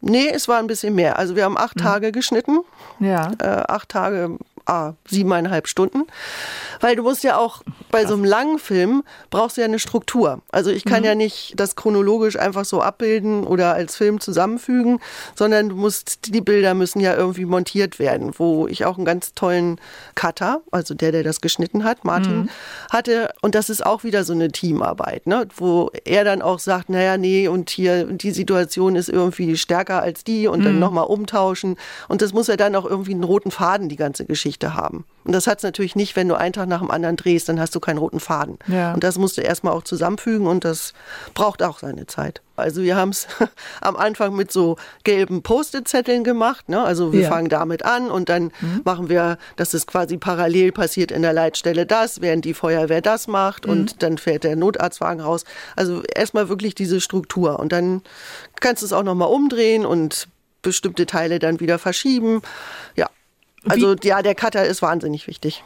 Nee, 0.00 0.28
es 0.28 0.48
war 0.48 0.58
ein 0.58 0.66
bisschen 0.66 0.94
mehr. 0.94 1.18
Also 1.18 1.34
wir 1.34 1.44
haben 1.44 1.56
acht 1.56 1.76
mhm. 1.76 1.80
Tage 1.80 2.12
geschnitten. 2.12 2.60
Ja. 3.00 3.32
Äh, 3.38 3.64
acht 3.68 3.88
Tage 3.88 4.38
ah, 4.66 4.94
siebeneinhalb 5.08 5.68
Stunden. 5.68 6.02
Weil 6.80 6.96
du 6.96 7.02
musst 7.02 7.24
ja 7.24 7.38
auch 7.38 7.62
bei 7.90 8.04
so 8.04 8.14
einem 8.14 8.24
langen 8.24 8.58
Film 8.58 9.02
brauchst 9.30 9.56
du 9.56 9.62
ja 9.62 9.66
eine 9.66 9.78
Struktur. 9.78 10.42
Also 10.50 10.70
ich 10.70 10.84
kann 10.84 11.00
mhm. 11.00 11.06
ja 11.06 11.14
nicht 11.14 11.54
das 11.56 11.76
chronologisch 11.76 12.38
einfach 12.38 12.64
so 12.64 12.82
abbilden 12.82 13.44
oder 13.44 13.74
als 13.74 13.96
Film 13.96 14.20
zusammenfügen, 14.20 15.00
sondern 15.34 15.70
du 15.70 15.76
musst, 15.76 16.34
die 16.34 16.40
Bilder 16.40 16.74
müssen 16.74 17.00
ja 17.00 17.14
irgendwie 17.14 17.44
montiert 17.44 17.98
werden, 17.98 18.32
wo 18.36 18.66
ich 18.66 18.84
auch 18.84 18.96
einen 18.96 19.06
ganz 19.06 19.32
tollen 19.34 19.80
Cutter, 20.14 20.60
also 20.72 20.94
der, 20.94 21.12
der 21.12 21.22
das 21.22 21.40
geschnitten 21.40 21.84
hat, 21.84 22.04
Martin, 22.04 22.36
mhm. 22.36 22.48
hatte. 22.90 23.30
Und 23.40 23.54
das 23.54 23.70
ist 23.70 23.86
auch 23.86 24.04
wieder 24.04 24.24
so 24.24 24.32
eine 24.32 24.50
Teamarbeit, 24.50 25.26
ne? 25.26 25.46
wo 25.56 25.90
er 26.04 26.24
dann 26.24 26.42
auch 26.42 26.58
sagt, 26.58 26.90
naja, 26.90 27.16
nee, 27.16 27.48
und 27.48 27.70
hier, 27.70 28.04
die 28.04 28.32
Situation 28.32 28.96
ist 28.96 29.08
irgendwie 29.08 29.56
stärker 29.56 30.02
als 30.02 30.24
die 30.24 30.48
und 30.48 30.60
mhm. 30.60 30.64
dann 30.64 30.78
nochmal 30.80 31.06
umtauschen. 31.06 31.76
Und 32.08 32.20
das 32.20 32.32
muss 32.32 32.48
ja 32.48 32.56
dann 32.56 32.74
auch 32.74 32.84
irgendwie 32.84 33.14
einen 33.14 33.24
roten 33.24 33.50
Faden, 33.50 33.88
die 33.88 33.96
ganze 33.96 34.24
Geschichte 34.26 34.55
haben. 34.64 35.04
Und 35.24 35.32
das 35.32 35.48
hat 35.48 35.58
es 35.58 35.64
natürlich 35.64 35.96
nicht, 35.96 36.14
wenn 36.14 36.28
du 36.28 36.36
einen 36.36 36.52
Tag 36.52 36.68
nach 36.68 36.78
dem 36.78 36.90
anderen 36.90 37.16
drehst, 37.16 37.48
dann 37.48 37.58
hast 37.58 37.74
du 37.74 37.80
keinen 37.80 37.98
roten 37.98 38.20
Faden. 38.20 38.58
Ja. 38.68 38.94
Und 38.94 39.02
das 39.02 39.18
musst 39.18 39.36
du 39.36 39.42
erstmal 39.42 39.72
auch 39.72 39.82
zusammenfügen 39.82 40.46
und 40.46 40.64
das 40.64 40.92
braucht 41.34 41.64
auch 41.64 41.80
seine 41.80 42.06
Zeit. 42.06 42.42
Also 42.54 42.82
wir 42.82 42.94
haben 42.96 43.10
es 43.10 43.26
am 43.80 43.96
Anfang 43.96 44.36
mit 44.36 44.52
so 44.52 44.76
gelben 45.02 45.42
Post-it-Zetteln 45.42 46.22
gemacht. 46.22 46.68
Ne? 46.68 46.80
Also 46.80 47.12
wir 47.12 47.22
ja. 47.22 47.28
fangen 47.28 47.48
damit 47.48 47.84
an 47.84 48.08
und 48.08 48.28
dann 48.28 48.52
mhm. 48.60 48.82
machen 48.84 49.08
wir, 49.08 49.38
dass 49.56 49.74
es 49.74 49.88
quasi 49.88 50.16
parallel 50.16 50.70
passiert 50.70 51.10
in 51.10 51.22
der 51.22 51.32
Leitstelle 51.32 51.86
das, 51.86 52.20
während 52.20 52.44
die 52.44 52.54
Feuerwehr 52.54 53.02
das 53.02 53.26
macht 53.26 53.66
mhm. 53.66 53.72
und 53.72 54.02
dann 54.04 54.18
fährt 54.18 54.44
der 54.44 54.54
Notarztwagen 54.54 55.20
raus. 55.20 55.44
Also 55.74 56.02
erstmal 56.02 56.48
wirklich 56.48 56.76
diese 56.76 57.00
Struktur 57.00 57.58
und 57.58 57.72
dann 57.72 58.02
kannst 58.60 58.82
du 58.82 58.86
es 58.86 58.92
auch 58.92 59.02
nochmal 59.02 59.28
umdrehen 59.28 59.84
und 59.84 60.28
bestimmte 60.62 61.06
Teile 61.06 61.38
dann 61.38 61.60
wieder 61.60 61.78
verschieben. 61.78 62.42
Ja, 62.96 63.08
also 63.68 63.94
Wie? 64.00 64.08
ja, 64.08 64.22
der 64.22 64.34
Cutter 64.34 64.64
ist 64.64 64.82
wahnsinnig 64.82 65.26
wichtig. 65.26 65.62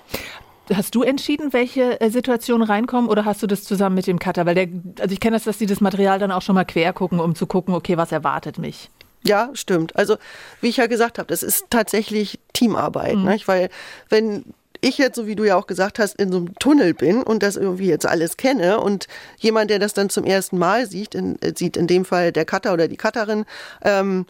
Hast 0.72 0.94
du 0.94 1.02
entschieden, 1.02 1.52
welche 1.52 2.00
äh, 2.00 2.10
Situationen 2.10 2.66
reinkommen 2.66 3.10
oder 3.10 3.24
hast 3.24 3.42
du 3.42 3.46
das 3.46 3.64
zusammen 3.64 3.96
mit 3.96 4.06
dem 4.06 4.18
Cutter? 4.18 4.46
Weil 4.46 4.54
der, 4.54 4.68
also 5.00 5.12
ich 5.12 5.20
kenne 5.20 5.36
das, 5.36 5.44
dass 5.44 5.58
die 5.58 5.66
das 5.66 5.80
Material 5.80 6.18
dann 6.18 6.30
auch 6.30 6.42
schon 6.42 6.54
mal 6.54 6.64
quer 6.64 6.92
gucken, 6.92 7.18
um 7.18 7.34
zu 7.34 7.46
gucken, 7.46 7.74
okay, 7.74 7.96
was 7.96 8.12
erwartet 8.12 8.58
mich? 8.58 8.88
Ja, 9.22 9.50
stimmt. 9.52 9.96
Also 9.96 10.16
wie 10.60 10.68
ich 10.68 10.76
ja 10.76 10.86
gesagt 10.86 11.18
habe, 11.18 11.26
das 11.26 11.42
ist 11.42 11.66
tatsächlich 11.70 12.38
Teamarbeit. 12.52 13.16
Mhm. 13.16 13.24
Nicht? 13.24 13.48
Weil 13.48 13.68
wenn 14.08 14.44
ich 14.80 14.98
jetzt, 14.98 15.16
so 15.16 15.26
wie 15.26 15.36
du 15.36 15.44
ja 15.44 15.56
auch 15.56 15.66
gesagt 15.66 15.98
hast, 15.98 16.16
in 16.16 16.32
so 16.32 16.38
einem 16.38 16.54
Tunnel 16.58 16.94
bin 16.94 17.22
und 17.22 17.42
das 17.42 17.56
irgendwie 17.56 17.86
jetzt 17.86 18.06
alles 18.06 18.36
kenne 18.36 18.80
und 18.80 19.08
jemand, 19.38 19.70
der 19.70 19.78
das 19.78 19.92
dann 19.92 20.08
zum 20.08 20.24
ersten 20.24 20.56
Mal 20.58 20.86
sieht, 20.86 21.14
in, 21.14 21.40
äh, 21.42 21.52
sieht 21.54 21.76
in 21.76 21.86
dem 21.86 22.04
Fall 22.04 22.32
der 22.32 22.44
Cutter 22.44 22.72
oder 22.72 22.88
die 22.88 22.96
Cutterin, 22.96 23.44
ähm, 23.82 24.26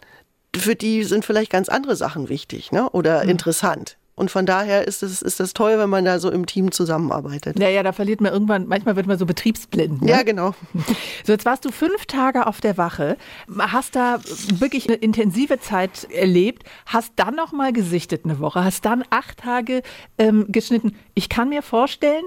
für 0.55 0.75
die 0.75 1.03
sind 1.03 1.25
vielleicht 1.25 1.51
ganz 1.51 1.69
andere 1.69 1.95
Sachen 1.95 2.29
wichtig 2.29 2.71
ne? 2.71 2.89
oder 2.89 3.23
mhm. 3.23 3.29
interessant. 3.29 3.97
Und 4.13 4.29
von 4.29 4.45
daher 4.45 4.87
ist 4.87 5.01
es 5.01 5.21
ist 5.21 5.39
das 5.39 5.53
toll, 5.53 5.79
wenn 5.79 5.89
man 5.89 6.05
da 6.05 6.19
so 6.19 6.29
im 6.29 6.45
Team 6.45 6.71
zusammenarbeitet. 6.71 7.57
Ja, 7.57 7.69
ja, 7.69 7.81
da 7.81 7.91
verliert 7.91 8.21
man 8.21 8.31
irgendwann, 8.31 8.67
manchmal 8.67 8.95
wird 8.95 9.07
man 9.07 9.17
so 9.17 9.25
betriebsblind. 9.25 10.01
Ne? 10.03 10.11
Ja, 10.11 10.23
genau. 10.23 10.53
So, 11.23 11.33
jetzt 11.33 11.45
warst 11.45 11.65
du 11.65 11.71
fünf 11.71 12.07
Tage 12.07 12.47
auf 12.47 12.61
der 12.61 12.77
Wache, 12.77 13.15
hast 13.59 13.95
da 13.95 14.19
wirklich 14.53 14.87
eine 14.87 14.97
intensive 14.97 15.59
Zeit 15.59 16.07
erlebt, 16.11 16.63
hast 16.87 17.13
dann 17.15 17.35
nochmal 17.35 17.73
gesichtet 17.73 18.25
eine 18.25 18.39
Woche, 18.39 18.63
hast 18.63 18.85
dann 18.85 19.03
acht 19.11 19.37
Tage 19.37 19.83
ähm, 20.17 20.47
geschnitten. 20.49 20.95
Ich 21.13 21.29
kann 21.29 21.49
mir 21.49 21.61
vorstellen, 21.61 22.23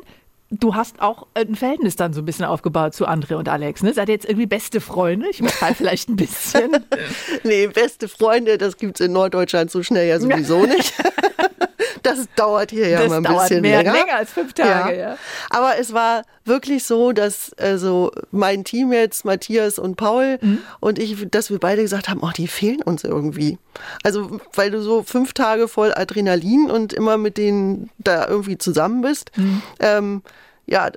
du 0.60 0.74
hast 0.74 1.00
auch 1.00 1.26
ein 1.34 1.54
Verhältnis 1.54 1.96
dann 1.96 2.12
so 2.12 2.22
ein 2.22 2.24
bisschen 2.24 2.44
aufgebaut 2.44 2.94
zu 2.94 3.06
André 3.06 3.34
und 3.34 3.48
Alex. 3.48 3.82
Ne? 3.82 3.94
Seid 3.94 4.08
ihr 4.08 4.14
jetzt 4.14 4.24
irgendwie 4.24 4.46
beste 4.46 4.80
Freunde? 4.80 5.28
Ich 5.28 5.40
übertreibe 5.40 5.74
vielleicht 5.74 6.08
ein 6.08 6.16
bisschen. 6.16 6.76
nee, 7.44 7.66
beste 7.66 8.08
Freunde, 8.08 8.58
das 8.58 8.76
gibt 8.76 9.00
es 9.00 9.06
in 9.06 9.12
Norddeutschland 9.12 9.70
so 9.70 9.82
schnell 9.82 10.08
ja 10.08 10.20
sowieso 10.20 10.66
nicht. 10.66 10.94
Das 12.04 12.28
dauert 12.36 12.70
hier 12.70 12.88
ja 12.88 13.00
das 13.00 13.08
mal 13.08 13.16
ein 13.16 13.24
dauert 13.24 13.48
bisschen 13.48 13.62
mehr, 13.62 13.78
länger. 13.78 13.92
länger 13.92 14.14
als 14.16 14.30
fünf 14.30 14.52
Tage. 14.52 14.96
Ja. 14.96 15.10
ja. 15.10 15.18
Aber 15.50 15.78
es 15.78 15.92
war 15.92 16.22
wirklich 16.44 16.84
so, 16.84 17.12
dass 17.12 17.52
also 17.54 18.12
mein 18.30 18.62
Team 18.62 18.92
jetzt, 18.92 19.24
Matthias 19.24 19.78
und 19.78 19.96
Paul 19.96 20.38
mhm. 20.40 20.58
und 20.80 20.98
ich, 20.98 21.26
dass 21.30 21.50
wir 21.50 21.58
beide 21.58 21.82
gesagt 21.82 22.08
haben, 22.08 22.20
oh, 22.22 22.30
die 22.36 22.46
fehlen 22.46 22.82
uns 22.82 23.02
irgendwie. 23.04 23.58
Also 24.02 24.38
weil 24.52 24.70
du 24.70 24.80
so 24.80 25.02
fünf 25.02 25.32
Tage 25.32 25.66
voll 25.66 25.92
Adrenalin 25.94 26.70
und 26.70 26.92
immer 26.92 27.16
mit 27.16 27.38
denen 27.38 27.90
da 27.98 28.28
irgendwie 28.28 28.58
zusammen 28.58 29.02
bist. 29.02 29.32
Mhm. 29.36 29.62
Ähm, 29.80 30.22
ja, 30.66 30.90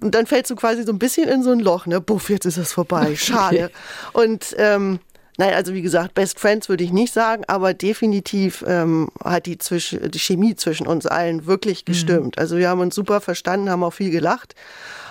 und 0.00 0.14
dann 0.14 0.26
fällst 0.26 0.50
du 0.50 0.56
quasi 0.56 0.82
so 0.82 0.92
ein 0.92 0.98
bisschen 0.98 1.28
in 1.28 1.42
so 1.42 1.50
ein 1.50 1.60
Loch, 1.60 1.86
ne? 1.86 2.00
Buff, 2.00 2.28
jetzt 2.28 2.44
ist 2.44 2.58
es 2.58 2.72
vorbei, 2.72 3.16
schade. 3.16 3.70
Und 4.12 4.54
ähm, 4.58 5.00
Nein, 5.38 5.52
also 5.54 5.74
wie 5.74 5.82
gesagt, 5.82 6.14
Best 6.14 6.40
Friends 6.40 6.68
würde 6.68 6.84
ich 6.84 6.92
nicht 6.92 7.12
sagen, 7.12 7.44
aber 7.46 7.74
definitiv 7.74 8.64
ähm, 8.66 9.08
hat 9.22 9.46
die, 9.46 9.58
zwischen, 9.58 10.10
die 10.10 10.18
Chemie 10.18 10.54
zwischen 10.54 10.86
uns 10.86 11.06
allen 11.06 11.46
wirklich 11.46 11.82
mhm. 11.82 11.92
gestimmt. 11.92 12.36
Mhm. 12.36 12.40
Also 12.40 12.56
wir 12.56 12.68
haben 12.68 12.80
uns 12.80 12.94
super 12.94 13.20
verstanden, 13.20 13.68
haben 13.68 13.84
auch 13.84 13.92
viel 13.92 14.10
gelacht 14.10 14.54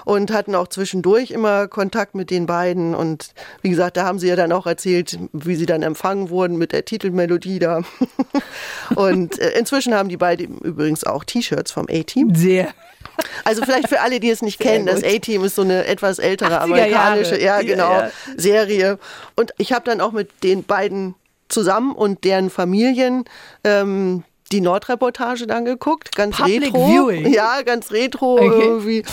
und 0.05 0.31
hatten 0.31 0.55
auch 0.55 0.67
zwischendurch 0.67 1.31
immer 1.31 1.67
Kontakt 1.67 2.15
mit 2.15 2.31
den 2.31 2.45
beiden. 2.45 2.95
Und 2.95 3.33
wie 3.61 3.69
gesagt, 3.69 3.97
da 3.97 4.05
haben 4.05 4.19
sie 4.19 4.27
ja 4.27 4.35
dann 4.35 4.51
auch 4.51 4.65
erzählt, 4.65 5.19
wie 5.33 5.55
sie 5.55 5.65
dann 5.65 5.83
empfangen 5.83 6.29
wurden 6.29 6.57
mit 6.57 6.71
der 6.71 6.85
Titelmelodie 6.85 7.59
da. 7.59 7.81
und 8.95 9.37
äh, 9.39 9.57
inzwischen 9.57 9.93
haben 9.93 10.09
die 10.09 10.17
beiden 10.17 10.59
übrigens 10.59 11.03
auch 11.03 11.23
T-Shirts 11.23 11.71
vom 11.71 11.87
A-Team. 11.89 12.33
Sehr. 12.33 12.73
Also 13.43 13.63
vielleicht 13.63 13.89
für 13.89 14.01
alle, 14.01 14.19
die 14.19 14.29
es 14.29 14.41
nicht 14.41 14.59
kennen, 14.59 14.85
das 14.85 15.03
A-Team 15.03 15.43
ist 15.43 15.55
so 15.55 15.61
eine 15.61 15.85
etwas 15.85 16.19
ältere 16.19 16.61
amerikanische, 16.61 17.39
ja 17.39 17.61
genau, 17.61 17.91
ja, 17.91 18.05
ja. 18.05 18.11
Serie. 18.37 18.99
Und 19.35 19.53
ich 19.57 19.71
habe 19.71 19.85
dann 19.85 20.01
auch 20.01 20.11
mit 20.11 20.43
den 20.43 20.63
beiden 20.63 21.15
zusammen 21.47 21.93
und 21.93 22.23
deren 22.23 22.49
Familien 22.49 23.25
ähm, 23.63 24.23
die 24.51 24.61
Nordreportage 24.61 25.47
dann 25.47 25.65
geguckt, 25.65 26.15
ganz 26.15 26.37
Public 26.37 26.73
retro. 26.73 26.87
Viewing. 26.87 27.33
Ja, 27.33 27.61
ganz 27.63 27.91
retro 27.91 28.35
okay. 28.35 28.45
irgendwie. 28.45 29.03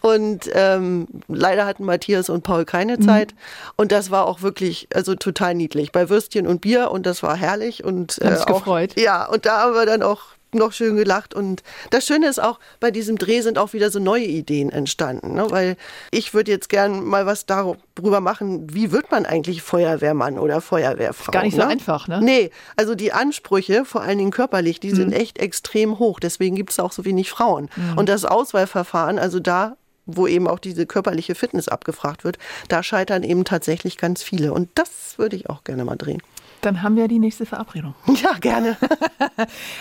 Und 0.00 0.50
ähm, 0.52 1.08
leider 1.28 1.64
hatten 1.64 1.84
Matthias 1.84 2.28
und 2.28 2.42
Paul 2.42 2.64
keine 2.64 2.98
mhm. 2.98 3.02
Zeit. 3.02 3.32
Mhm. 3.32 3.38
Und 3.76 3.92
das 3.92 4.10
war 4.10 4.26
auch 4.26 4.42
wirklich, 4.42 4.88
also 4.94 5.14
total 5.14 5.54
niedlich. 5.54 5.92
Bei 5.92 6.10
Würstchen 6.10 6.46
und 6.46 6.60
Bier 6.60 6.90
und 6.90 7.06
das 7.06 7.22
war 7.22 7.36
herrlich. 7.36 7.84
Und 7.84 8.20
äh, 8.20 8.36
auch, 8.36 8.46
gefreut. 8.46 8.98
Ja, 9.00 9.26
und 9.26 9.46
da 9.46 9.62
haben 9.62 9.74
wir 9.74 9.86
dann 9.86 10.02
auch 10.02 10.20
noch 10.54 10.72
schön 10.72 10.96
gelacht. 10.96 11.34
Und 11.34 11.62
das 11.90 12.06
Schöne 12.06 12.28
ist 12.28 12.42
auch, 12.42 12.58
bei 12.80 12.90
diesem 12.90 13.18
Dreh 13.18 13.40
sind 13.40 13.58
auch 13.58 13.72
wieder 13.72 13.90
so 13.90 13.98
neue 13.98 14.24
Ideen 14.24 14.70
entstanden. 14.70 15.34
Ne? 15.34 15.50
Weil 15.50 15.76
ich 16.10 16.34
würde 16.34 16.50
jetzt 16.50 16.68
gern 16.68 17.04
mal 17.04 17.26
was 17.26 17.46
darüber 17.46 18.20
machen, 18.20 18.72
wie 18.72 18.92
wird 18.92 19.10
man 19.10 19.26
eigentlich 19.26 19.62
Feuerwehrmann 19.62 20.38
oder 20.38 20.60
Feuerwehrfrau? 20.60 21.32
Gar 21.32 21.44
nicht 21.44 21.56
ne? 21.56 21.62
so 21.62 21.68
einfach, 21.68 22.08
ne? 22.08 22.20
Nee, 22.22 22.50
also 22.76 22.94
die 22.94 23.12
Ansprüche, 23.12 23.84
vor 23.84 24.02
allen 24.02 24.18
Dingen 24.18 24.30
körperlich, 24.30 24.80
die 24.80 24.90
mhm. 24.90 24.96
sind 24.96 25.12
echt 25.12 25.38
extrem 25.38 25.98
hoch. 25.98 26.20
Deswegen 26.20 26.56
gibt 26.56 26.70
es 26.70 26.78
auch 26.78 26.92
so 26.92 27.04
wenig 27.04 27.30
Frauen. 27.30 27.68
Mhm. 27.76 27.98
Und 27.98 28.08
das 28.08 28.24
Auswahlverfahren, 28.24 29.18
also 29.18 29.40
da 29.40 29.76
wo 30.06 30.26
eben 30.26 30.48
auch 30.48 30.58
diese 30.58 30.86
körperliche 30.86 31.34
Fitness 31.34 31.68
abgefragt 31.68 32.24
wird, 32.24 32.38
da 32.68 32.82
scheitern 32.82 33.22
eben 33.22 33.44
tatsächlich 33.44 33.98
ganz 33.98 34.22
viele. 34.22 34.52
Und 34.52 34.68
das 34.74 35.16
würde 35.16 35.36
ich 35.36 35.48
auch 35.48 35.64
gerne 35.64 35.84
mal 35.84 35.96
drehen. 35.96 36.22
Dann 36.62 36.82
haben 36.82 36.94
wir 36.94 37.08
die 37.08 37.18
nächste 37.18 37.44
Verabredung. 37.44 37.94
Ja, 38.22 38.34
gerne. 38.38 38.76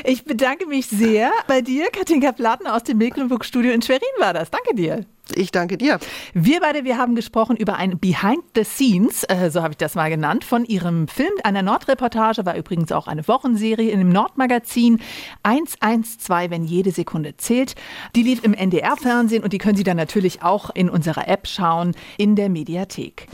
ich 0.03 0.25
bedanke 0.25 0.65
mich 0.65 0.87
sehr 0.87 1.31
bei 1.47 1.61
dir, 1.61 1.91
Katinka 1.91 2.31
Platten 2.31 2.65
aus 2.65 2.83
dem 2.83 2.97
Mecklenburg-Studio 2.97 3.71
in 3.71 3.83
Schwerin 3.83 4.01
war 4.19 4.33
das. 4.33 4.49
Danke 4.49 4.73
dir. 4.73 5.05
Ich 5.35 5.51
danke 5.51 5.77
dir. 5.77 5.99
Wir 6.33 6.59
beide, 6.59 6.83
wir 6.83 6.97
haben 6.97 7.13
gesprochen 7.13 7.55
über 7.55 7.75
ein 7.75 7.99
Behind 7.99 8.43
the 8.55 8.63
Scenes, 8.63 9.23
äh, 9.25 9.51
so 9.51 9.61
habe 9.61 9.73
ich 9.73 9.77
das 9.77 9.93
mal 9.93 10.09
genannt, 10.09 10.43
von 10.43 10.65
ihrem 10.65 11.07
Film, 11.07 11.31
einer 11.43 11.61
Nordreportage, 11.61 12.45
war 12.45 12.57
übrigens 12.57 12.91
auch 12.91 13.07
eine 13.07 13.27
Wochenserie 13.27 13.91
in 13.91 13.99
dem 13.99 14.09
Nordmagazin 14.09 14.99
112, 15.43 16.49
wenn 16.49 16.63
jede 16.63 16.91
Sekunde 16.91 17.37
zählt. 17.37 17.75
Die 18.15 18.23
lief 18.23 18.43
im 18.43 18.55
NDR-Fernsehen 18.55 19.43
und 19.43 19.53
die 19.53 19.59
können 19.59 19.77
Sie 19.77 19.83
dann 19.83 19.97
natürlich 19.97 20.41
auch 20.41 20.71
in 20.73 20.89
unserer 20.89 21.27
App 21.27 21.47
schauen, 21.47 21.93
in 22.17 22.35
der 22.35 22.49
Mediathek. 22.49 23.27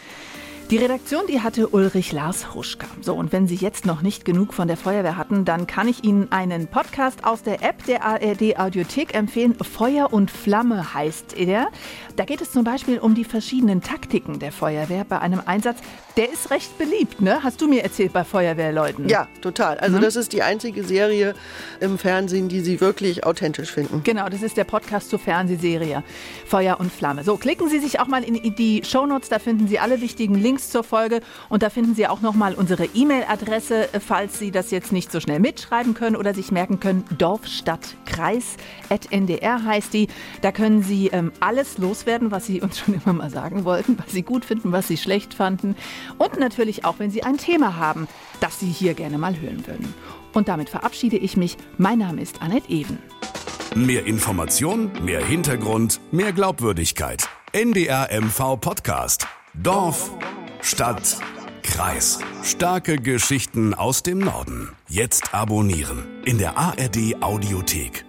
Die 0.69 0.75
Redaktion, 0.75 1.21
die 1.29 1.39
hatte 1.39 1.69
Ulrich 1.69 2.11
Lars 2.11 2.53
Huschka. 2.53 2.87
So, 2.99 3.15
und 3.15 3.31
wenn 3.31 3.47
Sie 3.47 3.55
jetzt 3.55 3.85
noch 3.85 4.01
nicht 4.01 4.25
genug 4.25 4.53
von 4.53 4.67
der 4.67 4.75
Feuerwehr 4.75 5.15
hatten, 5.15 5.45
dann 5.45 5.65
kann 5.65 5.87
ich 5.87 6.03
Ihnen 6.03 6.29
einen 6.29 6.67
Podcast 6.67 7.23
aus 7.23 7.41
der 7.41 7.63
App 7.63 7.85
der 7.85 8.03
ARD 8.03 8.59
Audiothek 8.59 9.15
empfehlen. 9.15 9.55
Feuer 9.55 10.11
und 10.11 10.29
Flamme 10.29 10.93
heißt 10.93 11.37
er. 11.37 11.69
Da 12.17 12.25
geht 12.25 12.41
es 12.41 12.51
zum 12.51 12.63
Beispiel 12.63 12.97
um 12.97 13.13
die 13.13 13.23
verschiedenen 13.23 13.83
Taktiken 13.83 14.39
der 14.39 14.51
Feuerwehr 14.51 15.05
bei 15.07 15.19
einem 15.19 15.39
Einsatz. 15.45 15.77
Der 16.17 16.33
ist 16.33 16.49
recht 16.49 16.75
beliebt, 16.79 17.21
ne? 17.21 17.43
Hast 17.43 17.61
du 17.61 17.67
mir 17.67 17.83
erzählt 17.83 18.11
bei 18.11 18.23
Feuerwehrleuten? 18.23 19.07
Ja, 19.07 19.27
total. 19.41 19.77
Also 19.77 19.97
mhm. 19.97 20.01
das 20.01 20.15
ist 20.15 20.33
die 20.33 20.41
einzige 20.41 20.83
Serie 20.83 21.35
im 21.79 21.99
Fernsehen, 21.99 22.49
die 22.49 22.61
Sie 22.61 22.81
wirklich 22.81 23.23
authentisch 23.23 23.71
finden. 23.71 24.01
Genau, 24.03 24.29
das 24.29 24.41
ist 24.41 24.57
der 24.57 24.63
Podcast 24.63 25.11
zur 25.11 25.19
Fernsehserie 25.19 26.03
Feuer 26.47 26.79
und 26.79 26.91
Flamme. 26.91 27.23
So, 27.23 27.37
klicken 27.37 27.69
Sie 27.69 27.77
sich 27.77 27.99
auch 27.99 28.07
mal 28.07 28.23
in 28.23 28.55
die 28.55 28.81
Shownotes, 28.83 29.29
da 29.29 29.37
finden 29.37 29.67
Sie 29.67 29.77
alle 29.77 30.01
wichtigen 30.01 30.33
Links 30.33 30.71
zur 30.71 30.83
Folge 30.83 31.21
und 31.49 31.61
da 31.61 31.69
finden 31.69 31.93
Sie 31.93 32.07
auch 32.07 32.21
nochmal 32.21 32.55
unsere 32.55 32.85
E-Mail-Adresse, 32.85 33.89
falls 34.03 34.39
Sie 34.39 34.49
das 34.49 34.71
jetzt 34.71 34.91
nicht 34.91 35.11
so 35.11 35.19
schnell 35.19 35.39
mitschreiben 35.39 35.93
können 35.93 36.15
oder 36.15 36.33
sich 36.33 36.51
merken 36.51 36.79
können. 36.79 37.05
Dorf, 37.15 37.45
Stadt, 37.45 37.95
Kreis, 38.07 38.57
NDR 39.11 39.63
heißt 39.63 39.93
die. 39.93 40.07
Da 40.41 40.51
können 40.51 40.81
Sie 40.81 41.09
ähm, 41.13 41.31
alles 41.41 41.77
loswerden, 41.77 42.06
was 42.31 42.45
Sie 42.45 42.61
uns 42.61 42.79
schon 42.79 42.95
immer 42.95 43.13
mal 43.13 43.29
sagen 43.29 43.65
wollten, 43.65 43.97
was 43.99 44.11
Sie 44.11 44.23
gut 44.23 44.45
finden, 44.45 44.71
was 44.71 44.87
Sie 44.87 44.97
schlecht 44.97 45.33
fanden. 45.33 45.75
Und 46.17 46.39
natürlich 46.39 46.85
auch, 46.85 46.95
wenn 46.99 47.11
Sie 47.11 47.23
ein 47.23 47.37
Thema 47.37 47.75
haben, 47.75 48.07
das 48.39 48.59
Sie 48.59 48.67
hier 48.67 48.93
gerne 48.93 49.17
mal 49.17 49.39
hören 49.39 49.67
würden. 49.67 49.93
Und 50.33 50.47
damit 50.47 50.69
verabschiede 50.69 51.17
ich 51.17 51.37
mich. 51.37 51.57
Mein 51.77 51.99
Name 51.99 52.21
ist 52.21 52.41
Annette 52.41 52.69
Even. 52.69 52.97
Mehr 53.75 54.05
Information, 54.05 54.91
mehr 55.03 55.23
Hintergrund, 55.23 55.99
mehr 56.11 56.31
Glaubwürdigkeit. 56.31 57.27
NDR 57.51 58.09
MV 58.11 58.57
Podcast. 58.59 59.27
Dorf, 59.53 60.11
Stadt, 60.61 61.17
Kreis. 61.63 62.19
Starke 62.43 62.95
Geschichten 62.95 63.73
aus 63.73 64.01
dem 64.01 64.19
Norden. 64.19 64.69
Jetzt 64.87 65.33
abonnieren 65.33 66.05
in 66.25 66.37
der 66.37 66.57
ARD 66.57 67.21
Audiothek. 67.21 68.06